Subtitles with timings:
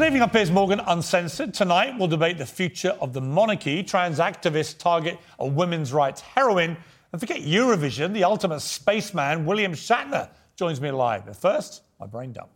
[0.00, 1.52] Good evening, I'm Piers Morgan, Uncensored.
[1.52, 3.82] Tonight we'll debate the future of the monarchy.
[3.82, 6.78] Trans activists target a women's rights heroine.
[7.12, 11.26] And forget Eurovision, the ultimate spaceman, William Shatner, joins me live.
[11.26, 12.48] But first, my brain dump.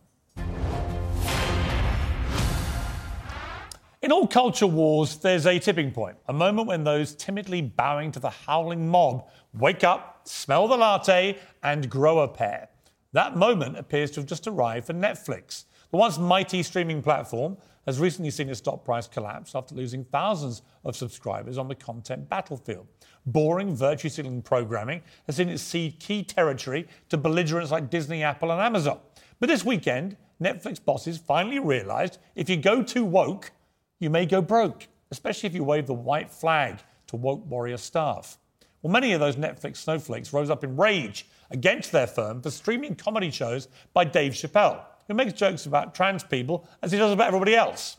[4.01, 8.19] In all culture wars, there's a tipping point, a moment when those timidly bowing to
[8.19, 12.69] the howling mob wake up, smell the latte, and grow a pair.
[13.13, 15.65] That moment appears to have just arrived for Netflix.
[15.95, 20.61] The once mighty streaming platform has recently seen its stock price collapse after losing thousands
[20.83, 22.87] of subscribers on the content battlefield.
[23.25, 28.51] Boring, virtue signaling programming has seen it cede key territory to belligerents like Disney, Apple,
[28.51, 28.99] and Amazon.
[29.39, 33.53] But this weekend, Netflix bosses finally realized if you go too woke,
[33.99, 38.37] you may go broke, especially if you wave the white flag to woke warrior staff.
[38.81, 42.95] Well, many of those Netflix snowflakes rose up in rage against their firm for streaming
[42.95, 47.27] comedy shows by Dave Chappelle, who makes jokes about trans people as he does about
[47.27, 47.97] everybody else.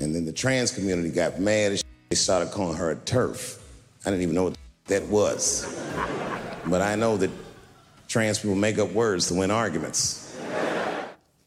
[0.00, 3.60] And then the trans community got mad and they started calling her a TERF.
[4.04, 5.82] I didn't even know what that was.
[6.66, 7.30] But I know that
[8.08, 10.38] trans people make up words to win arguments.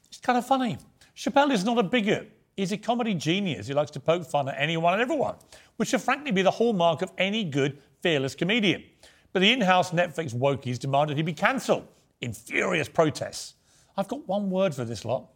[0.07, 0.77] It's kind of funny.
[1.15, 2.31] Chappelle is not a bigot.
[2.55, 5.35] He's a comedy genius who likes to poke fun at anyone and everyone,
[5.75, 8.83] which should frankly be the hallmark of any good, fearless comedian.
[9.33, 11.87] But the in house Netflix wokies demanded he be cancelled
[12.21, 13.53] in furious protests.
[13.97, 15.29] I've got one word for this lot.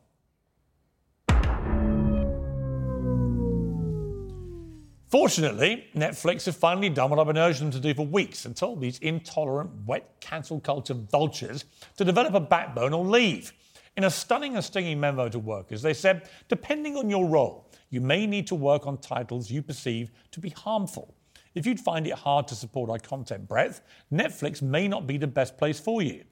[5.09, 8.55] Fortunately, Netflix have finally done what I've been urging them to do for weeks and
[8.55, 11.65] told these intolerant, wet cancel culture vultures
[11.97, 13.51] to develop a backbone or leave.
[13.97, 17.99] In a stunning and stinging memo to workers, they said, depending on your role, you
[17.99, 21.13] may need to work on titles you perceive to be harmful.
[21.55, 23.81] If you'd find it hard to support our content breadth,
[24.13, 26.23] Netflix may not be the best place for you.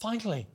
[0.00, 0.46] Finally,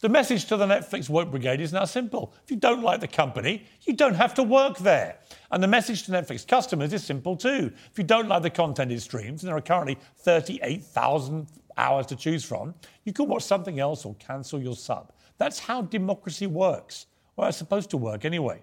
[0.00, 2.32] the message to the Netflix woke brigade is now simple.
[2.42, 5.18] If you don't like the company, you don't have to work there.
[5.50, 7.70] And the message to Netflix customers is simple too.
[7.90, 12.16] If you don't like the content it streams, and there are currently 38,000 hours to
[12.16, 12.74] choose from,
[13.04, 15.12] you can watch something else or cancel your sub.
[15.36, 17.06] That's how democracy works.
[17.36, 18.62] Well, it's supposed to work anyway.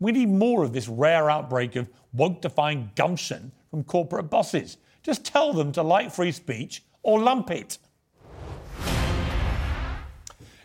[0.00, 4.78] We need more of this rare outbreak of woke defying gumption from corporate bosses.
[5.02, 7.76] Just tell them to like free speech or lump it.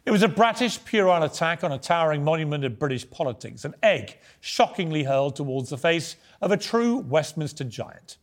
[0.07, 4.17] It was a bratish, puerile attack on a towering monument of British politics, an egg
[4.39, 8.15] shockingly hurled towards the face of a true Westminster giant.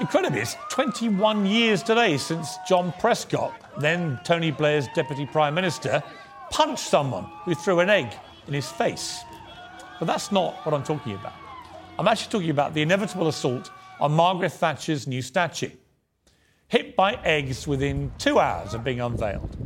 [0.00, 6.02] Incredibly, it's 21 years today since John Prescott, then Tony Blair's Deputy Prime Minister,
[6.50, 8.12] punched someone who threw an egg
[8.48, 9.22] in his face.
[10.00, 11.34] But that's not what I'm talking about.
[12.00, 13.70] I'm actually talking about the inevitable assault
[14.00, 15.70] on Margaret Thatcher's new statue,
[16.68, 19.56] hit by eggs within two hours of being unveiled.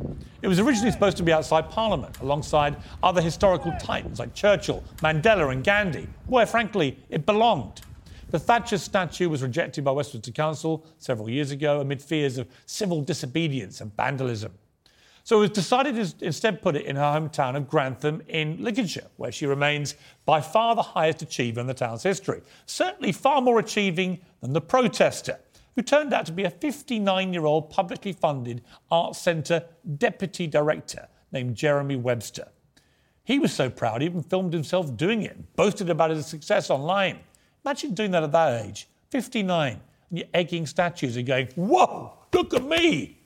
[0.40, 5.52] It was originally supposed to be outside Parliament, alongside other historical titans like Churchill, Mandela,
[5.52, 7.82] and Gandhi, where, frankly, it belonged.
[8.30, 13.02] The Thatcher statue was rejected by Westminster Council several years ago amid fears of civil
[13.02, 14.52] disobedience and vandalism.
[15.24, 19.06] So it was decided to instead put it in her hometown of Grantham in Lincolnshire,
[19.16, 22.42] where she remains by far the highest achiever in the town's history.
[22.66, 25.38] Certainly far more achieving than the protester,
[25.76, 29.64] who turned out to be a 59 year old publicly funded arts centre
[29.98, 32.48] deputy director named Jeremy Webster.
[33.24, 37.20] He was so proud, he even filmed himself doing it, boasted about his success online.
[37.64, 39.80] Imagine doing that at that age, 59,
[40.10, 43.21] and you're egging statues and going, Whoa, look at me!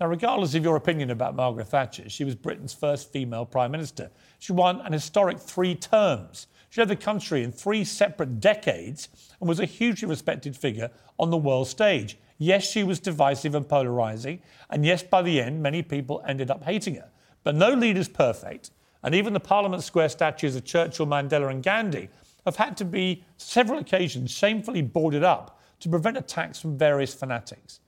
[0.00, 4.10] Now, regardless of your opinion about Margaret Thatcher, she was Britain's first female Prime Minister.
[4.38, 6.46] She won an historic three terms.
[6.70, 9.08] She led the country in three separate decades
[9.40, 12.16] and was a hugely respected figure on the world stage.
[12.38, 14.38] Yes, she was divisive and polarising,
[14.70, 17.10] and yes, by the end, many people ended up hating her.
[17.42, 18.70] But no leader's perfect,
[19.02, 22.08] and even the Parliament Square statues of Churchill, Mandela, and Gandhi
[22.44, 27.80] have had to be, several occasions, shamefully boarded up to prevent attacks from various fanatics.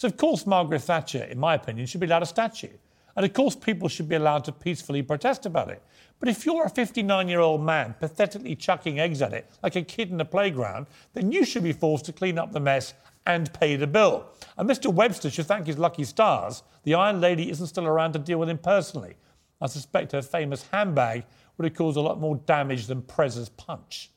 [0.00, 2.72] So, of course, Margaret Thatcher, in my opinion, should be allowed a statue.
[3.14, 5.82] And of course, people should be allowed to peacefully protest about it.
[6.18, 9.82] But if you're a 59 year old man pathetically chucking eggs at it like a
[9.82, 12.94] kid in a playground, then you should be forced to clean up the mess
[13.26, 14.24] and pay the bill.
[14.56, 14.90] And Mr.
[14.90, 18.48] Webster should thank his lucky stars the Iron Lady isn't still around to deal with
[18.48, 19.16] him personally.
[19.60, 21.26] I suspect her famous handbag
[21.58, 24.10] would have caused a lot more damage than Prezza's punch.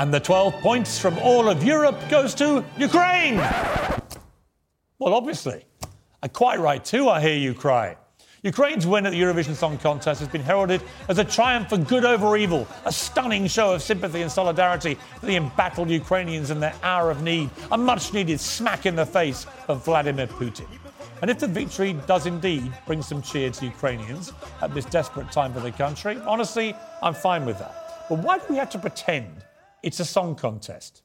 [0.00, 3.36] And the 12 points from all of Europe goes to Ukraine.
[4.98, 5.62] Well, obviously.
[6.22, 7.98] And quite right too, I hear you cry.
[8.42, 10.80] Ukraine's win at the Eurovision Song Contest has been heralded
[11.10, 15.26] as a triumph for good over evil, a stunning show of sympathy and solidarity for
[15.26, 19.44] the embattled Ukrainians in their hour of need, a much needed smack in the face
[19.68, 20.66] of Vladimir Putin.
[21.20, 24.32] And if the victory does indeed bring some cheer to Ukrainians
[24.62, 28.06] at this desperate time for the country, honestly, I'm fine with that.
[28.08, 29.44] But why do we have to pretend
[29.82, 31.02] it's a song contest.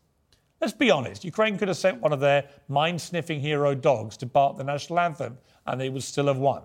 [0.62, 4.25] Let's be honest, Ukraine could have sent one of their mind sniffing hero dogs to
[4.25, 5.38] bark the national anthem
[5.68, 6.62] and they would still have won.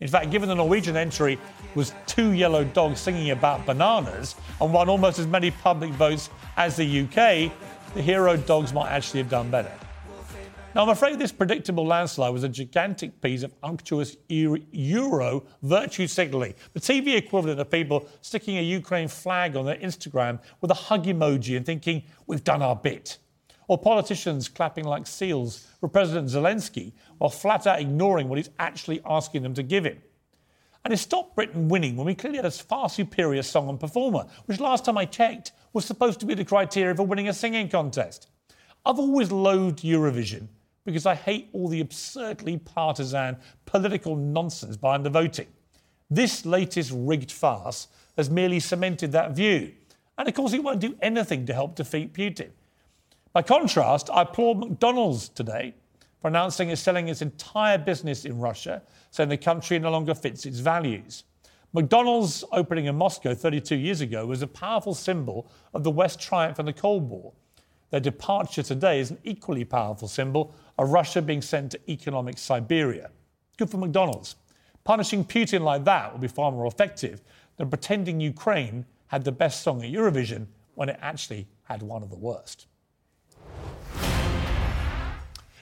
[0.00, 1.38] In fact, given the Norwegian entry
[1.74, 6.76] was two yellow dogs singing about bananas and won almost as many public votes as
[6.76, 7.52] the UK,
[7.94, 9.72] the hero dogs might actually have done better.
[10.72, 16.54] Now, I'm afraid this predictable landslide was a gigantic piece of unctuous Euro virtue signalling,
[16.74, 21.06] the TV equivalent of people sticking a Ukraine flag on their Instagram with a hug
[21.06, 23.18] emoji and thinking, we've done our bit.
[23.66, 29.02] Or politicians clapping like seals for President Zelensky while flat out ignoring what he's actually
[29.04, 30.00] asking them to give him.
[30.84, 34.24] And it stopped Britain winning when we clearly had a far superior song and performer,
[34.46, 37.68] which last time I checked was supposed to be the criteria for winning a singing
[37.68, 38.28] contest.
[38.86, 40.46] I've always loathed Eurovision
[40.90, 45.46] because I hate all the absurdly partisan political nonsense behind the voting.
[46.10, 49.72] This latest rigged farce has merely cemented that view.
[50.18, 52.50] And of course, it won't do anything to help defeat Putin.
[53.32, 55.74] By contrast, I applaud McDonald's today
[56.20, 60.44] for announcing it's selling its entire business in Russia, saying the country no longer fits
[60.46, 61.24] its values.
[61.72, 66.58] McDonald's opening in Moscow 32 years ago was a powerful symbol of the West's triumph
[66.58, 67.32] in the Cold War.
[67.90, 73.10] Their departure today is an equally powerful symbol of Russia being sent to economic Siberia.
[73.56, 74.36] Good for McDonald's.
[74.84, 77.20] Punishing Putin like that would be far more effective
[77.56, 82.10] than pretending Ukraine had the best song at Eurovision when it actually had one of
[82.10, 82.66] the worst.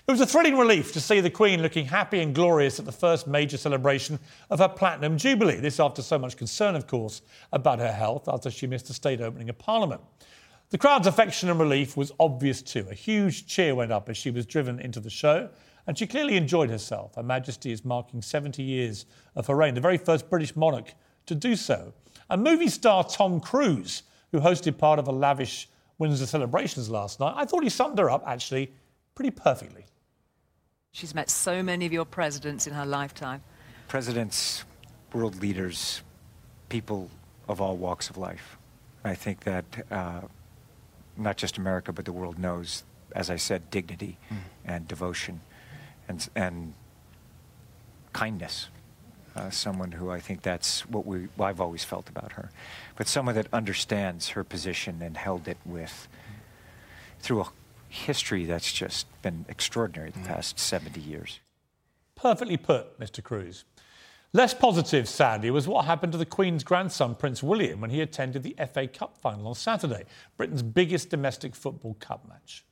[0.09, 2.93] It was a thrilling relief to see the Queen looking happy and glorious at the
[2.93, 5.61] first major celebration of her Platinum Jubilee.
[5.61, 7.21] This after so much concern, of course,
[7.53, 10.01] about her health after she missed the state opening of Parliament.
[10.70, 12.87] The crowd's affection and relief was obvious too.
[12.91, 15.49] A huge cheer went up as she was driven into the show,
[15.87, 17.15] and she clearly enjoyed herself.
[17.15, 20.93] Her Majesty is marking 70 years of her reign, the very first British monarch
[21.25, 21.94] to do so.
[22.29, 27.32] And movie star Tom Cruise, who hosted part of a lavish Windsor celebrations last night,
[27.34, 28.70] I thought he summed her up actually
[29.15, 29.87] pretty perfectly.
[30.93, 33.43] She's met so many of your presidents in her lifetime.
[33.89, 34.65] Presidents,
[35.15, 36.03] world leaders,
[36.69, 37.10] people
[37.48, 38.58] of all walks of life.
[39.03, 40.20] I think that uh,
[41.19, 42.84] not just America, but the world knows,
[43.15, 44.39] as I said, dignity mm.
[44.65, 45.41] and devotion
[46.08, 46.75] and, and
[48.13, 48.69] kindness.
[49.37, 52.51] Uh, someone who I think that's what we well, I've always felt about her,
[52.96, 56.08] but someone that understands her position and held it with
[57.20, 57.48] through a
[57.89, 60.27] history that's just been extraordinary the mm.
[60.27, 61.41] past 70 years.
[62.17, 63.22] Perfectly put, Mr.
[63.22, 63.65] Cruise.
[64.35, 68.43] Less positive, sadly, was what happened to the Queen's grandson, Prince William, when he attended
[68.43, 70.05] the FA Cup final on Saturday,
[70.37, 72.67] Britain's biggest domestic football cup match.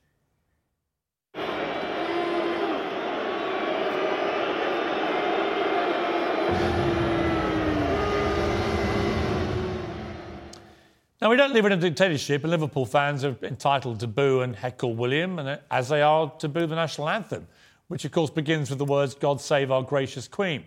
[11.19, 14.55] Now, we don't live in a dictatorship, and Liverpool fans are entitled to boo and
[14.55, 17.47] heckle William, and uh, as they are to boo the national anthem,
[17.87, 20.65] which, of course, begins with the words, God save our gracious Queen.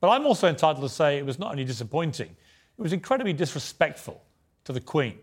[0.00, 2.30] But I'm also entitled to say it was not only disappointing,
[2.78, 4.22] it was incredibly disrespectful
[4.64, 5.18] to the Queen,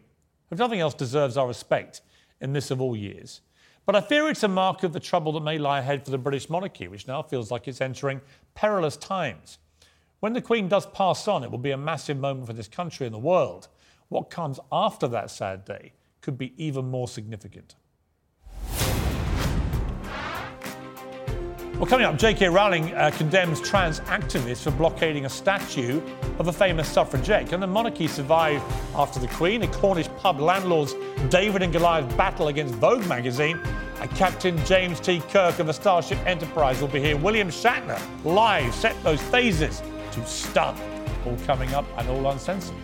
[0.49, 2.01] who, if nothing else, deserves our respect
[2.41, 3.41] in this of all years.
[3.85, 6.17] But I fear it's a mark of the trouble that may lie ahead for the
[6.17, 8.21] British monarchy, which now feels like it's entering
[8.53, 9.57] perilous times.
[10.19, 13.05] When the Queen does pass on, it will be a massive moment for this country
[13.05, 13.69] and the world.
[14.09, 17.75] What comes after that sad day could be even more significant.
[21.77, 22.49] Well, coming up, J.K.
[22.49, 26.01] Rowling uh, condemns trans activists for blockading a statue
[26.39, 27.49] of a famous suffragette.
[27.49, 28.63] Can the monarchy survive
[28.95, 29.61] after the Queen?
[29.61, 30.95] A Cornish pub landlord's
[31.29, 33.59] David and Goliath battle against Vogue magazine.
[34.01, 35.19] And Captain James T.
[35.29, 37.15] Kirk of the Starship Enterprise will be here.
[37.15, 40.75] William Shatner live set those phasers to stun.
[41.27, 42.75] All coming up and all uncensored.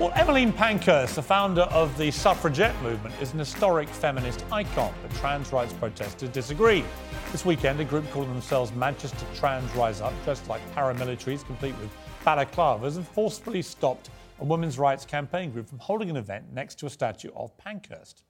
[0.00, 5.14] Well, Emmeline Pankhurst, the founder of the suffragette movement, is an historic feminist icon, but
[5.18, 6.86] trans rights protesters disagree.
[7.32, 11.90] This weekend, a group calling themselves Manchester Trans Rise Up, dressed like paramilitaries, complete with
[12.24, 14.08] balaclavas, and forcefully stopped
[14.40, 18.22] a women's rights campaign group from holding an event next to a statue of Pankhurst.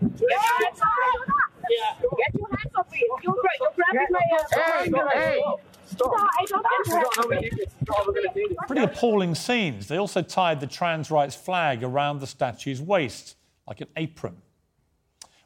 [0.00, 0.80] Get your hands
[2.74, 3.06] off me.
[3.22, 5.42] You're, you're grabbing my uh, Hey, hey.
[8.66, 9.88] Pretty appalling scenes.
[9.88, 14.36] They also tied the trans rights flag around the statue's waist, like an apron.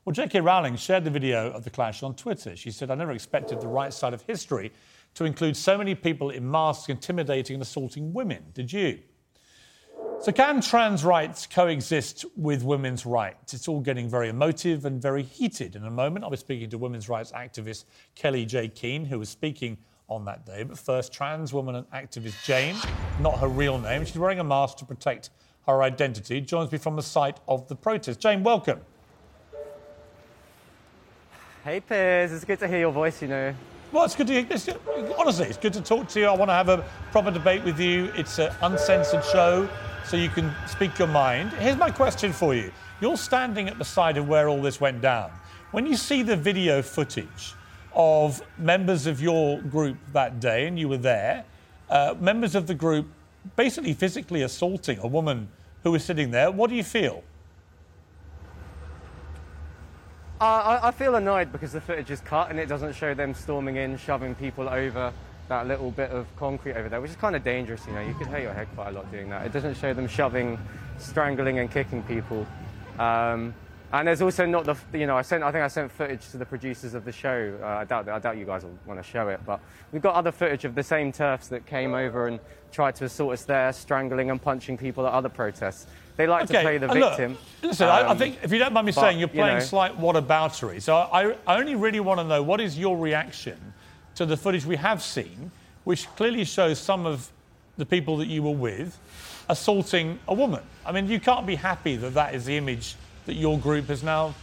[0.05, 0.41] Well, J.K.
[0.41, 2.57] Rowling shared the video of the clash on Twitter.
[2.57, 4.73] She said, I never expected the right side of history
[5.15, 8.45] to include so many people in masks intimidating and assaulting women.
[8.55, 9.01] Did you?
[10.23, 13.55] So, can trans rights coexist with women's rights?
[13.55, 15.77] It's all getting very emotive and very heated.
[15.77, 19.79] In a moment, I'll be speaking to women's rights activist Kellie-Jay Keen, who was speaking
[20.11, 20.65] on that day.
[20.65, 22.77] But first, trans woman and activist Jane,
[23.21, 25.31] not her real name, she's wearing a mask to protect
[25.67, 28.21] her identity, joins me from the site of the protest.
[28.21, 28.81] Jane, welcome.
[31.65, 33.55] Hey, Piers, it's good to hear your voice, you know.
[33.93, 34.69] Well, it's good to it's,
[35.19, 36.27] honestly, it's good to talk to you.
[36.27, 38.11] I want to have a proper debate with you.
[38.17, 39.69] It's an uncensored show,
[40.05, 41.53] so you can speak your mind.
[41.55, 42.73] Here's my question for you.
[43.01, 45.31] You're standing at the side of where all this went down.
[45.73, 47.55] When you see the video footage,
[47.95, 51.45] of members of your group that day, and you were there,
[51.89, 53.07] uh, members of the group
[53.57, 55.49] basically physically assaulting a woman
[55.83, 56.51] who was sitting there.
[56.51, 57.25] What do you feel?
[60.41, 63.35] Uh, I, I, feel annoyed because the footage is cut and it doesn't show them
[63.35, 65.13] storming in, shoving people over
[65.49, 67.85] that little bit of concrete over there, which is kind of dangerous.
[67.87, 69.45] You know, you could hurt your head quite a lot doing that.
[69.45, 70.59] It doesn't show them shoving,
[70.97, 72.47] strangling, and kicking people.
[72.99, 73.55] Um,
[73.93, 76.37] and there's also not the, you know, I sent, I think I sent footage to
[76.37, 77.59] the producers of the show.
[77.61, 79.61] Uh, I doubt, I doubt you guys will want to show it, but
[79.93, 82.39] we've got other footage of the same TERFs that came over and
[82.71, 85.87] tried to assault us there, strangling and punching people at other protests.
[86.17, 86.55] They like okay.
[86.55, 87.39] to play the look, victim.
[87.63, 89.55] listen, um, I, I, think if you don't mind me but, saying, you're playing you
[89.55, 90.81] know, slight whataboutery.
[90.81, 93.59] So I, I only really want to know what is your reaction
[94.17, 95.51] to the footage we have seen,
[95.85, 97.31] which clearly shows some of
[97.77, 98.99] the people that you were with
[99.49, 100.63] assaulting a woman.
[100.87, 102.95] I mean, you can't be happy that that is the image
[103.27, 104.35] that your group has now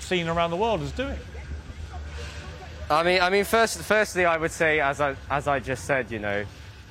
[0.00, 1.18] seen around the world as doing?
[2.90, 6.10] I mean, I mean, first, firstly, I would say, as I, as I just said,
[6.10, 6.44] you know,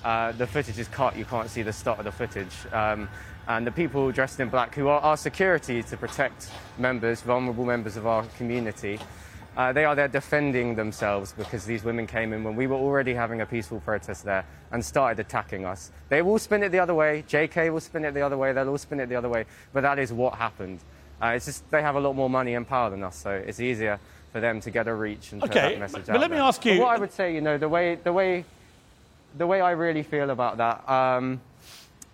[0.03, 1.15] uh, the footage is cut.
[1.15, 2.53] You can't see the start of the footage.
[2.71, 3.07] Um,
[3.47, 7.97] and the people dressed in black, who are our security to protect members, vulnerable members
[7.97, 8.99] of our community,
[9.55, 13.13] uh, they are there defending themselves because these women came in when we were already
[13.13, 15.91] having a peaceful protest there and started attacking us.
[16.09, 17.23] They will spin it the other way.
[17.27, 18.51] JK will spin it the other way.
[18.51, 19.45] They'll all spin it the other way.
[19.71, 20.79] But that is what happened.
[21.23, 23.61] Uh, it's just they have a lot more money and power than us, so it's
[23.61, 23.97] easier
[24.33, 26.13] for them to get a reach and okay, that message but, out.
[26.15, 26.39] But let there.
[26.39, 26.73] me ask you.
[26.73, 28.43] But what I would say, you know, the way the way
[29.37, 30.89] the way I really feel about that.
[30.89, 31.39] Um,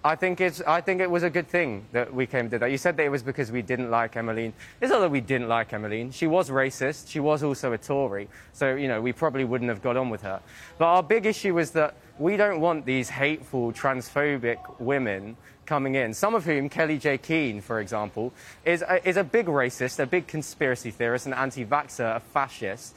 [0.04, 0.62] I think it's.
[0.62, 2.72] I think it was a good thing that we came to that.
[2.72, 4.54] You said that it was because we didn't like Emmeline.
[4.80, 6.12] It's not that we didn't like Emmeline.
[6.12, 7.10] She was racist.
[7.10, 8.30] She was also a Tory.
[8.54, 10.40] So you know, we probably wouldn't have got on with her.
[10.78, 15.36] But our big issue was that we don't want these hateful, transphobic women
[15.70, 18.34] coming in, some of whom, Kellie-Jay Keen, for example,
[18.66, 22.96] is a, is a big racist, a big conspiracy theorist, an anti vaxxer, a fascist.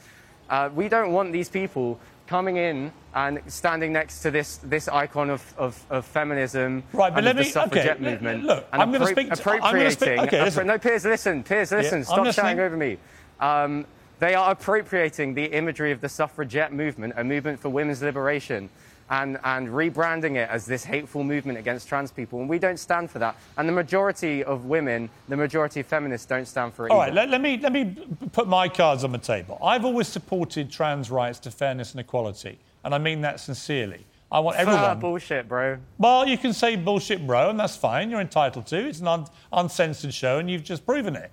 [0.49, 5.29] Uh, we don't want these people coming in and standing next to this, this icon
[5.29, 8.43] of, of, of feminism right, but let the me, suffragette okay, movement.
[8.43, 9.27] Look, and I'm going to speak.
[9.27, 10.19] To, appropriating.
[10.21, 10.65] okay, listen.
[10.65, 11.43] no, Piers, listen.
[11.43, 11.99] Piers, listen.
[11.99, 12.97] Yeah, Stop shouting over me.
[13.39, 13.85] Um,
[14.19, 18.69] they are appropriating the imagery of the suffragette movement, a movement for women's liberation
[19.09, 22.39] and, and rebranding it as this hateful movement against trans people.
[22.39, 23.35] And we don't stand for that.
[23.57, 26.91] And the majority of women, the majority of feminists don't stand for it.
[26.91, 27.15] All either.
[27.15, 27.95] right, let, let, me, let me
[28.31, 29.57] put my cards on the table.
[29.63, 34.05] I've always supported trans rights to fairness and equality, and I mean that sincerely.
[34.31, 34.83] I want everyone.
[34.83, 35.77] Ah, bullshit, bro.
[35.99, 38.09] Well, you can say bullshit, bro, and that's fine.
[38.09, 38.87] You're entitled to.
[38.87, 41.31] It's an un- uncensored show, and you've just proven it.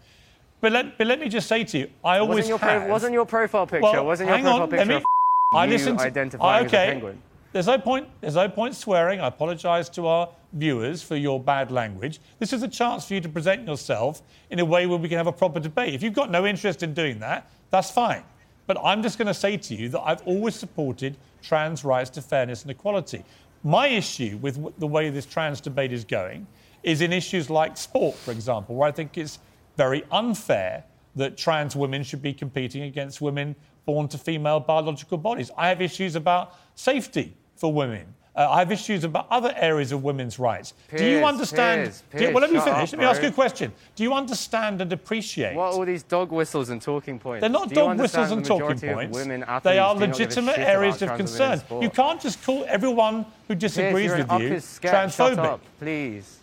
[0.61, 2.83] But let, but let me just say to you, I always wasn't your, have...
[2.83, 3.81] pro- wasn't your profile picture?
[3.81, 4.85] Well, wasn't your hang profile on, picture?
[4.85, 5.07] Let me...
[5.55, 6.05] I listened to...
[6.05, 7.15] identifying okay.
[7.53, 8.09] There's no point.
[8.21, 9.21] There's no point swearing.
[9.21, 12.21] I apologise to our viewers for your bad language.
[12.39, 15.19] This is a chance for you to present yourself in a way where we can
[15.19, 15.95] have a proper debate.
[15.95, 18.23] If you've got no interest in doing that, that's fine.
[18.67, 22.23] But I'm just going to say to you that I've always supported trans rights to
[22.23, 23.25] fairness and equality.
[23.65, 26.47] My issue with the way this trans debate is going
[26.83, 29.39] is in issues like sport, for example, where I think it's
[29.77, 30.85] very unfair
[31.17, 35.51] that trans women should be competing against women born to female biological bodies.
[35.57, 38.07] I have issues about safety for women.
[38.37, 40.73] Uh, I have issues about other areas of women's rights.
[40.89, 41.83] Piers, do you understand?
[41.83, 42.93] Piers, do you- well, let me finish.
[42.93, 43.73] up, let me ask you a question.
[43.97, 45.57] Do you understand and appreciate?
[45.57, 47.41] What are all these dog whistles and talking points?
[47.41, 49.19] They're not dog whistles and the talking points.
[49.65, 51.83] They are do not give a legitimate areas of trans women in concern.
[51.83, 55.15] You can't just call everyone who Piers, disagrees with you uppers sketch.
[55.15, 55.45] Shut transphobic.
[55.45, 56.39] up, please.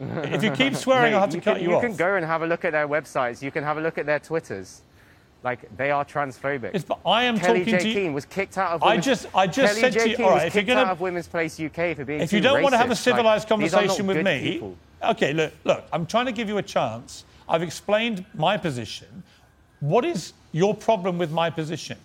[0.00, 1.82] If you keep swearing, Mate, I'll have to cut you, you off.
[1.82, 3.42] You can go and have a look at their websites.
[3.42, 4.82] You can have a look at their Twitters.
[5.44, 6.64] Like they are transphobic.
[6.68, 7.78] It's- but I am Kelly talking J.
[7.78, 8.82] to you- Keane was kicked out of.
[8.82, 9.98] I Women's- just- I just Kelly said J.
[10.04, 12.04] to you- Keane all was if you're kicked gonna- out of Women's Place UK for
[12.04, 14.06] being if too you don't want to have a civilized Like, these are not conversation
[14.06, 14.76] with me, people.
[15.02, 17.24] okay, look, look, I'm trying to give you a chance.
[17.48, 19.24] I've explained my position.
[19.80, 21.98] What is your problem with my position?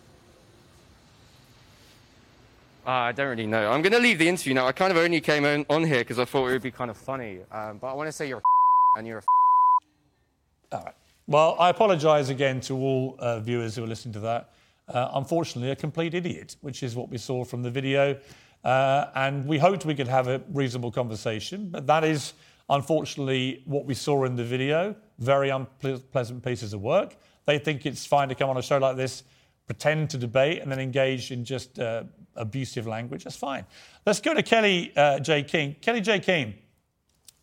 [2.86, 3.70] Uh, I don't really know.
[3.72, 4.66] I'm going to leave the interview now.
[4.66, 6.90] I kind of only came on, on here because I thought it would be kind
[6.90, 7.40] of funny.
[7.52, 8.42] Um, but I want to say you're a
[8.98, 9.24] and you're a
[10.76, 10.94] All right.
[11.30, 14.54] Well, I apologise again to all uh, viewers who are listening to that.
[14.88, 18.18] Uh, unfortunately, a complete idiot, which is what we saw from the video.
[18.64, 22.32] Uh, and we hoped we could have a reasonable conversation, but that is
[22.70, 24.96] unfortunately what we saw in the video.
[25.20, 27.18] Very unpleasant pieces of work.
[27.46, 29.24] They think it's fine to come on a show like this,
[29.66, 32.06] pretend to debate, and then engage in just uh,
[32.38, 33.26] abusive language.
[33.26, 33.66] That's fine.
[34.06, 35.44] Let's go to Kelly uh, J.
[35.44, 35.76] King.
[35.82, 36.20] Kelly J.
[36.22, 36.54] King,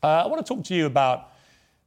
[0.02, 1.33] uh, I want to talk to you about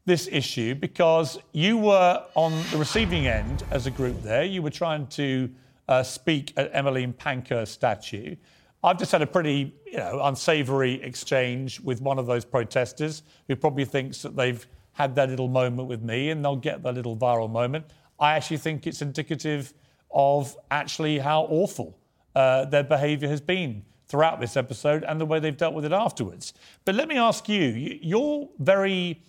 [0.08, 4.46] this issue because you were on the receiving end as a group there.
[4.46, 5.50] You were trying to
[5.90, 8.38] uh, speak at Emmeline Pankhurst statue.
[8.86, 13.58] I've just had a pretty, you know, unsavoury exchange with one of those protesters who
[13.58, 17.18] probably thinks that they've had their little moment with me and they'll get their little
[17.18, 17.86] viral moment.
[18.18, 19.74] I actually think it's indicative
[20.10, 22.00] of actually how awful
[22.34, 25.92] uh, their behaviour has been throughout this episode and the way they've dealt with it
[25.92, 26.53] afterwards.
[26.86, 29.22] But let me ask you, you're very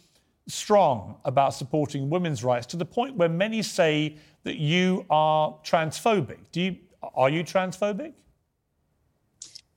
[0.48, 6.38] strong about supporting women's rights to the point where many say that you are transphobic.
[6.52, 6.76] Do you
[7.14, 8.12] are you transphobic?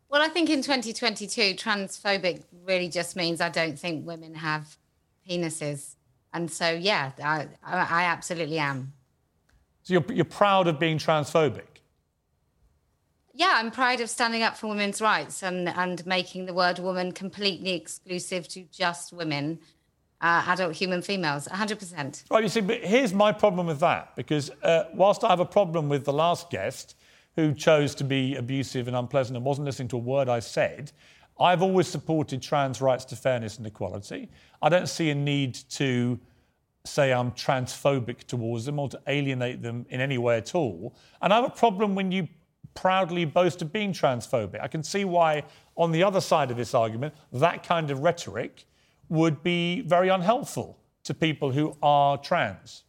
[0.09, 4.75] Well, I think in 2022, transphobic really just means I don't think women have
[5.29, 5.95] penises.
[6.33, 8.93] And so, yeah, I, I absolutely am.
[9.83, 11.63] So you're, you're proud of being transphobic.
[13.33, 17.13] Yeah, I'm proud of standing up for women's rights and, and making the word woman
[17.13, 19.59] completely exclusive to just women,
[20.21, 22.23] uh, adult human females, 100%.
[22.29, 25.45] Right, you see, but here's my problem with that because uh, whilst I have a
[25.45, 26.95] problem with the last guest
[27.35, 30.91] who chose to be abusive and unpleasant and wasn't listening to a word I said,
[31.39, 34.29] I've always supported trans rights to fairness and equality.
[34.61, 36.19] I don't see a need to
[36.85, 40.95] say I'm transphobic towards them or to alienate them in any way at all.
[41.21, 42.27] And I have a problem when you
[42.73, 44.61] proudly boast of being transphobic.
[44.61, 45.43] I can see why,
[45.75, 48.65] on the other side of this argument, that kind of rhetoric
[49.11, 52.83] would be very unhelpful to people who are trans.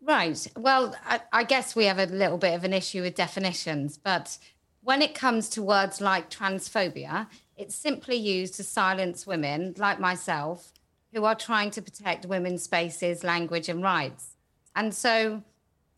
[0.00, 0.46] Right.
[0.56, 4.38] Well, I, I guess we have a little bit of an issue with definitions, but
[4.82, 7.26] when it comes to words like transphobia,
[7.58, 10.72] it's simply used to silence women like myself
[11.12, 14.36] who are trying to protect women's spaces, language, and rights.
[14.74, 15.42] And so,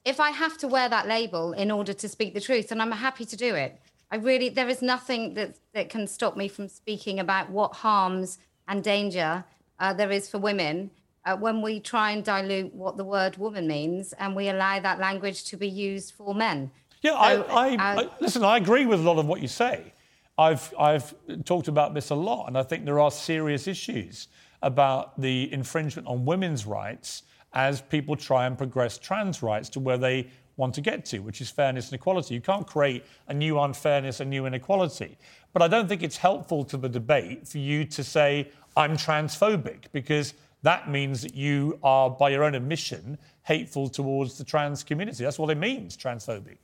[0.04, 2.90] if I have to wear that label in order to speak the truth, and I'm
[2.90, 3.80] happy to do it.
[4.10, 8.38] I really, there is nothing that, that can stop me from speaking about what harms
[8.70, 9.44] and danger
[9.80, 10.90] uh, there is for women
[11.26, 14.98] uh, when we try and dilute what the word woman means and we allow that
[14.98, 16.70] language to be used for men.
[17.02, 18.44] Yeah, So, I, I, uh, I listen.
[18.44, 19.92] I agree with a lot of what you say.
[20.38, 24.28] I've I've talked about this a lot, and I think there are serious issues
[24.62, 27.22] about the infringement on women's rights
[27.54, 31.40] as people try and progress trans rights to where they want to get to, which
[31.40, 32.34] is fairness and equality.
[32.34, 35.16] You can't create a new unfairness, a new inequality.
[35.52, 39.84] But I don't think it's helpful to the debate for you to say I'm transphobic
[39.92, 45.24] because that means that you are, by your own admission, hateful towards the trans community.
[45.24, 46.58] That's what it means, transphobic.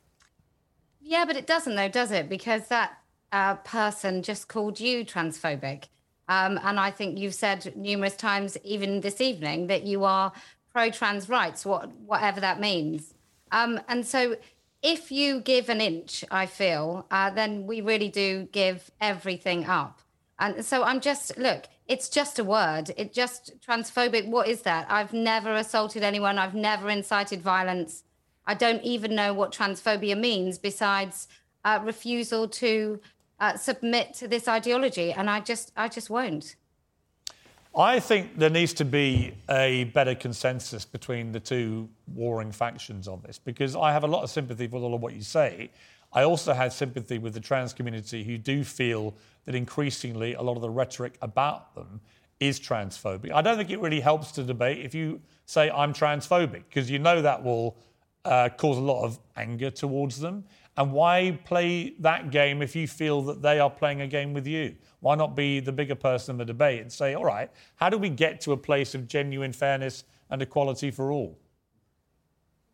[1.01, 2.29] Yeah, but it doesn't, though, does it?
[2.29, 2.97] Because that
[3.31, 5.85] uh, person just called you transphobic.
[6.29, 10.31] Um, and I think you've said numerous times, even this evening, that you are
[10.71, 13.13] pro trans rights, what, whatever that means.
[13.51, 14.35] Um, and so
[14.81, 20.01] if you give an inch, I feel, uh, then we really do give everything up.
[20.39, 22.91] And so I'm just, look, it's just a word.
[22.95, 24.85] It just, transphobic, what is that?
[24.89, 28.03] I've never assaulted anyone, I've never incited violence.
[28.45, 31.27] I don't even know what transphobia means besides
[31.65, 32.99] uh, refusal to
[33.39, 36.55] uh, submit to this ideology, and I just, I just won't.
[37.77, 43.21] I think there needs to be a better consensus between the two warring factions on
[43.21, 45.69] this because I have a lot of sympathy with all of what you say.
[46.11, 49.13] I also have sympathy with the trans community who do feel
[49.45, 52.01] that increasingly a lot of the rhetoric about them
[52.39, 53.31] is transphobic.
[53.31, 56.97] I don't think it really helps to debate if you say I'm transphobic because you
[56.97, 57.77] know that will
[58.25, 60.45] uh, cause a lot of anger towards them.
[60.77, 64.45] And why play that game if you feel that they are playing a game with
[64.45, 64.75] you?
[64.99, 67.97] Why not be the bigger person in the debate and say, all right, how do
[67.97, 71.39] we get to a place of genuine fairness and equality for all?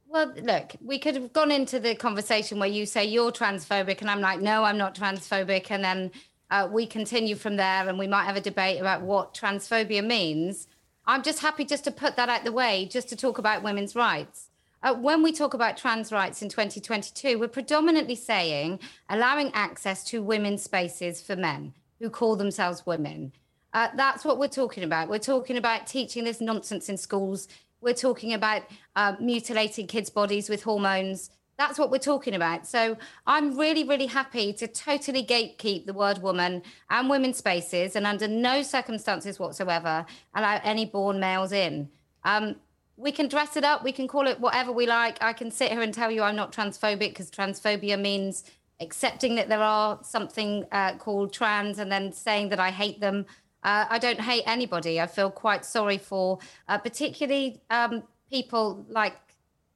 [0.08, 4.12] Well, look, we could have gone into the conversation where you say you're transphobic, and
[4.12, 5.72] I'm like, no, I'm not transphobic.
[5.72, 6.12] And then
[6.52, 10.68] uh, we continue from there, and we might have a debate about what transphobia means.
[11.08, 13.96] I'm just happy just to put that out the way, just to talk about women's
[13.96, 14.50] rights.
[14.84, 20.22] Uh, when we talk about trans rights in 2022, we're predominantly saying allowing access to
[20.22, 23.32] women's spaces for men who call themselves women.
[23.74, 25.10] Uh, that's what we're talking about.
[25.10, 27.48] We're talking about teaching this nonsense in schools.
[27.80, 28.64] We're talking about
[28.98, 31.30] uh, mutilating kids' bodies with hormones.
[31.58, 32.68] That's what we're talking about.
[32.68, 38.06] So I'm really, really happy to totally gatekeep the word woman and women's spaces and
[38.06, 41.90] under no circumstances whatsoever allow any born males in.
[42.26, 42.58] Um,
[42.98, 43.84] we can dress it up.
[43.84, 45.22] We can call it whatever we like.
[45.22, 48.44] I can sit here and tell you I'm not transphobic because transphobia means
[48.80, 53.26] accepting that there are something uh, called trans and then saying that I hate them.
[53.64, 55.00] Uh, I don't hate anybody.
[55.00, 59.16] I feel quite sorry for uh, particularly um, people like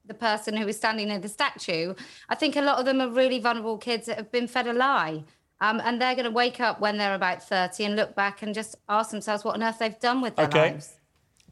[0.04, 1.94] the person who is standing near the statue.
[2.28, 4.72] I think a lot of them are really vulnerable kids that have been fed a
[4.72, 5.24] lie.
[5.60, 8.54] Um, and they're going to wake up when they're about 30 and look back and
[8.54, 10.72] just ask themselves what on earth they've done with their okay.
[10.72, 10.97] lives.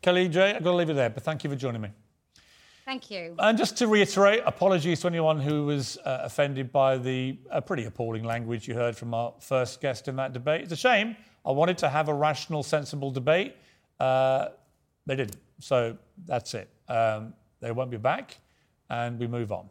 [0.06, 1.88] Kellie-Jay, I've got to leave it there, but thank you for joining me.
[2.84, 3.34] Thank you.
[3.40, 7.86] And just to reiterate, apologies to anyone who was uh, offended by the uh, pretty
[7.86, 10.60] appalling language you heard from our first guest in that debate.
[10.60, 11.16] It's a shame.
[11.44, 13.56] I wanted to have a rational, sensible debate.
[13.98, 14.50] Uh,
[15.06, 15.38] they didn't.
[15.58, 16.70] So that's it.
[16.88, 18.38] Um, they won't be back,
[18.88, 19.68] and we move on.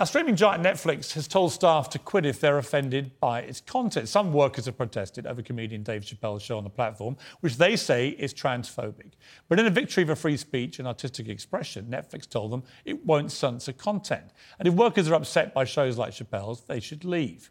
[0.00, 4.08] Now, streaming giant Netflix has told staff to quit if they're offended by its content.
[4.08, 8.08] Some workers have protested over comedian Dave Chappelle's show on the platform, which they say
[8.08, 9.10] is transphobic.
[9.50, 13.30] But in a victory for free speech and artistic expression, Netflix told them it won't
[13.30, 14.24] censor content.
[14.58, 17.50] And if workers are upset by shows like Chappelle's, they should leave.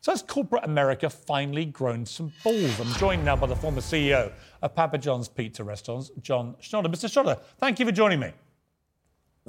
[0.00, 2.80] So has corporate America finally grown some balls?
[2.80, 4.32] I'm joined now by the former CEO
[4.62, 6.86] of Papa John's Pizza Restaurants, John Schnatter.
[6.86, 7.10] Mr.
[7.10, 8.32] Schnatter, thank you for joining me.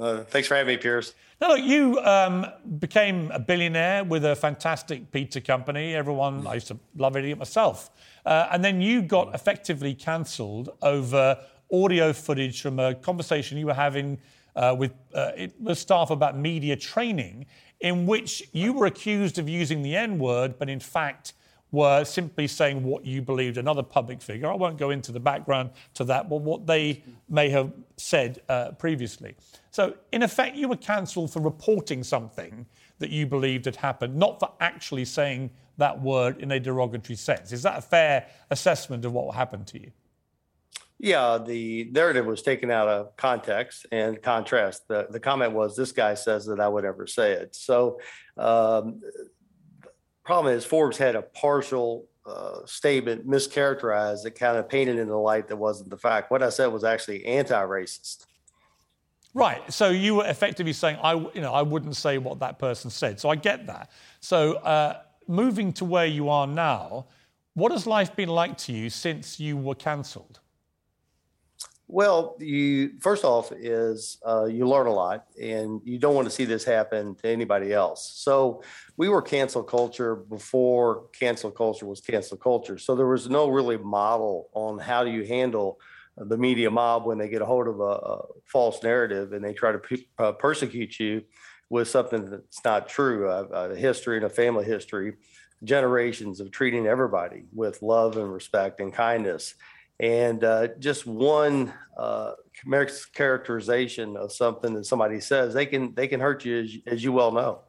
[0.02, 1.14] Uh, thanks for having me, Piers.
[1.40, 2.44] Now, look, you um,
[2.80, 5.94] became a billionaire with a fantastic pizza company.
[5.94, 7.88] Everyone, I used to love eating it myself.
[8.26, 11.38] Uh, and then you got effectively cancelled over
[11.72, 14.18] audio footage from a conversation you were having
[14.56, 17.46] uh, with uh, the staff about media training,
[17.80, 21.34] in which you were accused of using the N word, but in fact,
[21.70, 24.50] were simply saying what you believed, another public figure.
[24.50, 28.72] I won't go into the background to that, but what they may have said uh,
[28.72, 29.34] previously.
[29.72, 32.66] So, in effect, you were cancelled for reporting something
[32.98, 37.52] that you believed had happened, not for actually saying that word in a derogatory sense.
[37.52, 39.90] Is that a fair assessment of what happened to you?
[40.98, 44.86] Yeah, the narrative was taken out of context and contrast.
[44.88, 47.56] The, the comment was, This guy says that I would ever say it.
[47.56, 47.98] So,
[48.36, 49.00] um,
[50.22, 55.16] problem is, Forbes had a partial uh, statement mischaracterized that kind of painted in the
[55.16, 56.30] light that wasn't the fact.
[56.30, 58.26] What I said was actually anti racist.
[59.34, 59.72] Right.
[59.72, 63.18] So you were effectively saying, I, you know, I wouldn't say what that person said.
[63.18, 63.90] So I get that.
[64.20, 67.06] So uh, moving to where you are now,
[67.54, 70.40] what has life been like to you since you were cancelled?
[71.88, 76.34] Well, you first off is uh, you learn a lot, and you don't want to
[76.34, 78.12] see this happen to anybody else.
[78.14, 78.62] So
[78.96, 82.78] we were cancel culture before cancel culture was cancel culture.
[82.78, 85.78] So there was no really model on how do you handle
[86.16, 89.52] the media mob when they get a hold of a, a false narrative and they
[89.52, 91.22] try to pe- uh, persecute you
[91.70, 95.14] with something that's not true a, a history and a family history
[95.64, 99.54] generations of treating everybody with love and respect and kindness.
[100.00, 102.32] And uh, just one uh,
[103.14, 107.12] characterization of something that somebody says they can they can hurt you as, as you
[107.12, 107.60] well know.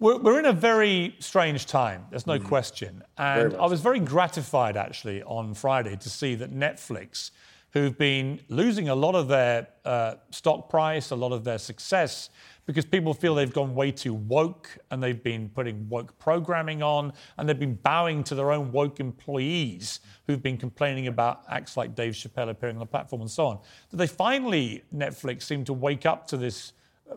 [0.00, 2.48] We're, we're in a very strange time there's no mm-hmm.
[2.48, 3.02] question.
[3.16, 7.30] And i was very gratified actually on friday to see that netflix
[7.74, 12.30] who've been losing a lot of their uh, stock price, a lot of their success,
[12.66, 17.12] because people feel they've gone way too woke and they've been putting woke programming on
[17.36, 21.96] and they've been bowing to their own woke employees who've been complaining about acts like
[21.96, 23.58] Dave Chappelle appearing on the platform and so on.
[23.90, 26.74] That they finally, Netflix, seem to wake up to this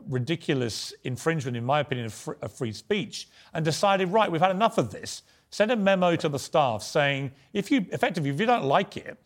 [0.10, 4.52] ridiculous infringement, in my opinion, of, fr- of free speech, and decided, right, we've had
[4.52, 5.22] enough of this.
[5.50, 9.18] Send a memo to the staff saying, if you effectively, if you don't like it,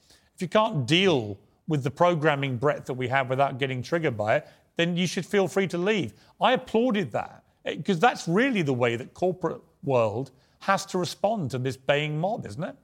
[0.42, 4.38] if you can't deal with the programming breadth that we have without getting triggered by
[4.38, 6.14] it, then you should feel free to leave.
[6.42, 11.60] I applauded that because that's really the way that corporate world has to respond to
[11.60, 12.76] this baying mob, isn't it?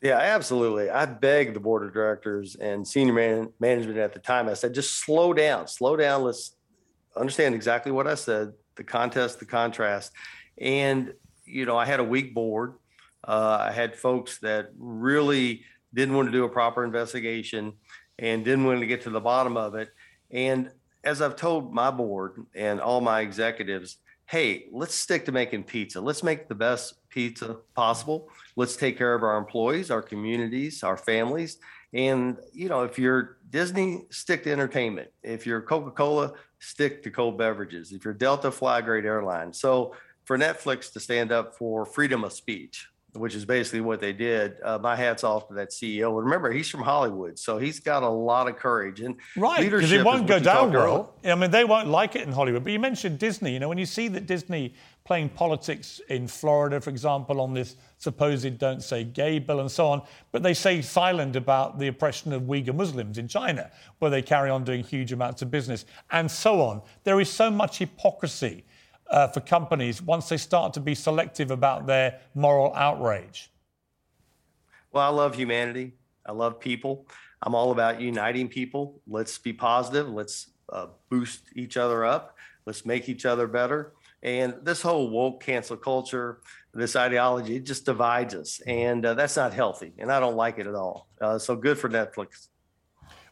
[0.00, 0.88] Yeah, absolutely.
[0.88, 4.48] I begged the board of directors and senior man- management at the time.
[4.48, 6.22] I said, just slow down, slow down.
[6.22, 6.56] Let's
[7.14, 10.12] understand exactly what I said, the contest, the contrast.
[10.58, 11.12] And,
[11.44, 12.74] you know, I had a weak board.
[13.22, 15.62] Uh, I had folks that really
[15.94, 17.72] didn't want to do a proper investigation
[18.18, 19.90] and didn't want to get to the bottom of it.
[20.30, 20.70] And
[21.02, 26.00] as I've told my board and all my executives, hey, let's stick to making pizza.
[26.00, 28.28] Let's make the best pizza possible.
[28.56, 31.58] Let's take care of our employees, our communities, our families.
[31.92, 35.10] And, you know, if you're Disney, stick to entertainment.
[35.22, 37.92] If you're Coca Cola, stick to cold beverages.
[37.92, 39.52] If you're Delta, fly great airline.
[39.52, 44.12] So for Netflix to stand up for freedom of speech, which is basically what they
[44.12, 44.56] did.
[44.62, 46.08] Uh, my hat's off to that CEO.
[46.08, 49.92] And remember, he's from Hollywood, so he's got a lot of courage and right because
[49.92, 51.14] it won't go down well.
[51.24, 52.64] I mean, they won't like it in Hollywood.
[52.64, 53.52] But you mentioned Disney.
[53.52, 54.74] You know, when you see that Disney
[55.04, 59.86] playing politics in Florida, for example, on this supposed "Don't Say Gay" bill and so
[59.86, 64.22] on, but they say silent about the oppression of Uyghur Muslims in China, where they
[64.22, 66.82] carry on doing huge amounts of business, and so on.
[67.04, 68.64] There is so much hypocrisy
[69.10, 73.50] uh, for companies once they start to be selective about their moral outrage?
[74.92, 75.92] Well, I love humanity.
[76.26, 77.06] I love people.
[77.42, 79.00] I'm all about uniting people.
[79.06, 80.08] Let's be positive.
[80.08, 82.36] Let's uh, boost each other up.
[82.64, 83.92] Let's make each other better.
[84.22, 86.40] And this whole woke cancel culture,
[86.72, 88.60] this ideology, it just divides us.
[88.66, 89.92] And uh, that's not healthy.
[89.98, 91.08] And I don't like it at all.
[91.20, 92.48] Uh, so good for Netflix.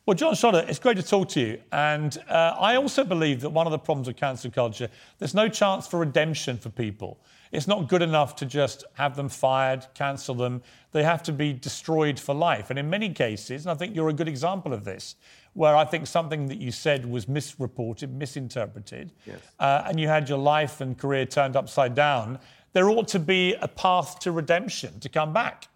[0.04, 1.60] Well, John Schnatter, it's great to talk to you.
[1.70, 4.88] And uh, I also believe that one of the problems with cancel culture,
[5.20, 7.20] there's no chance for redemption for people.
[7.52, 10.60] It's not good enough to just have them fired, cancel them.
[10.90, 12.70] They have to be destroyed for life.
[12.70, 15.14] And in many cases, and I think you're a good example of this,
[15.52, 19.38] where I think something that you said was misreported, misinterpreted, yes.
[19.60, 22.40] uh, and you had your life and career turned upside down,
[22.72, 25.68] there ought to be a path to redemption to come back.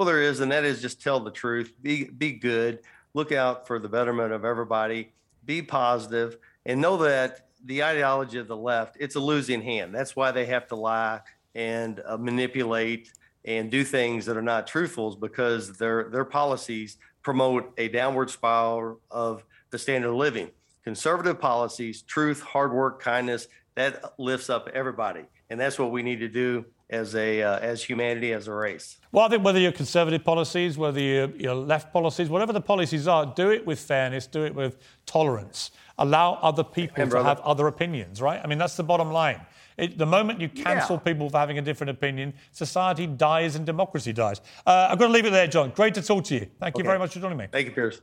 [0.00, 2.78] Well, there is, and that is just tell the truth, be be good,
[3.12, 5.12] look out for the betterment of everybody,
[5.44, 9.94] be positive, and know that the ideology of the left it's a losing hand.
[9.94, 11.20] That's why they have to lie
[11.54, 13.12] and uh, manipulate
[13.44, 19.00] and do things that are not truthfuls because their their policies promote a downward spiral
[19.10, 20.50] of the standard of living.
[20.82, 25.26] Conservative policies, truth, hard work, kindness, that lifts up everybody.
[25.50, 28.98] And that's what we need to do as a uh, as humanity as a race.
[29.12, 33.26] Well, I think whether you're conservative policies, whether you're, left policies, whatever the policies are,
[33.34, 35.70] do it with fairness, do it with tolerance.
[35.98, 38.40] Allow other people to have other opinions, right?
[38.42, 39.40] I mean, that's the bottom line.
[39.76, 41.12] It, the moment you cancel yeah.
[41.12, 44.40] people for having a different opinion, society dies and democracy dies.
[44.66, 45.70] Uh, I've got to leave it there, John.
[45.70, 46.46] Great to talk to you.
[46.58, 46.82] Thank okay.
[46.82, 47.48] you very much for joining me.
[47.50, 48.00] Thank you, Piers.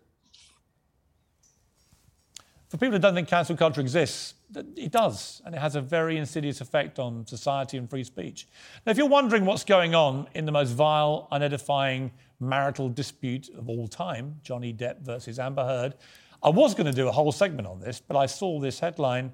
[2.70, 4.34] For people who don't think cancel culture exists,
[4.76, 8.48] it does, and it has a very insidious effect on society and free speech.
[8.86, 13.70] Now, if you're wondering what's going on in the most vile, unedifying marital dispute of
[13.70, 15.96] all time, Johnny Depp versus Amber Heard,
[16.44, 19.32] I was going to do a whole segment on this, but I saw this headline,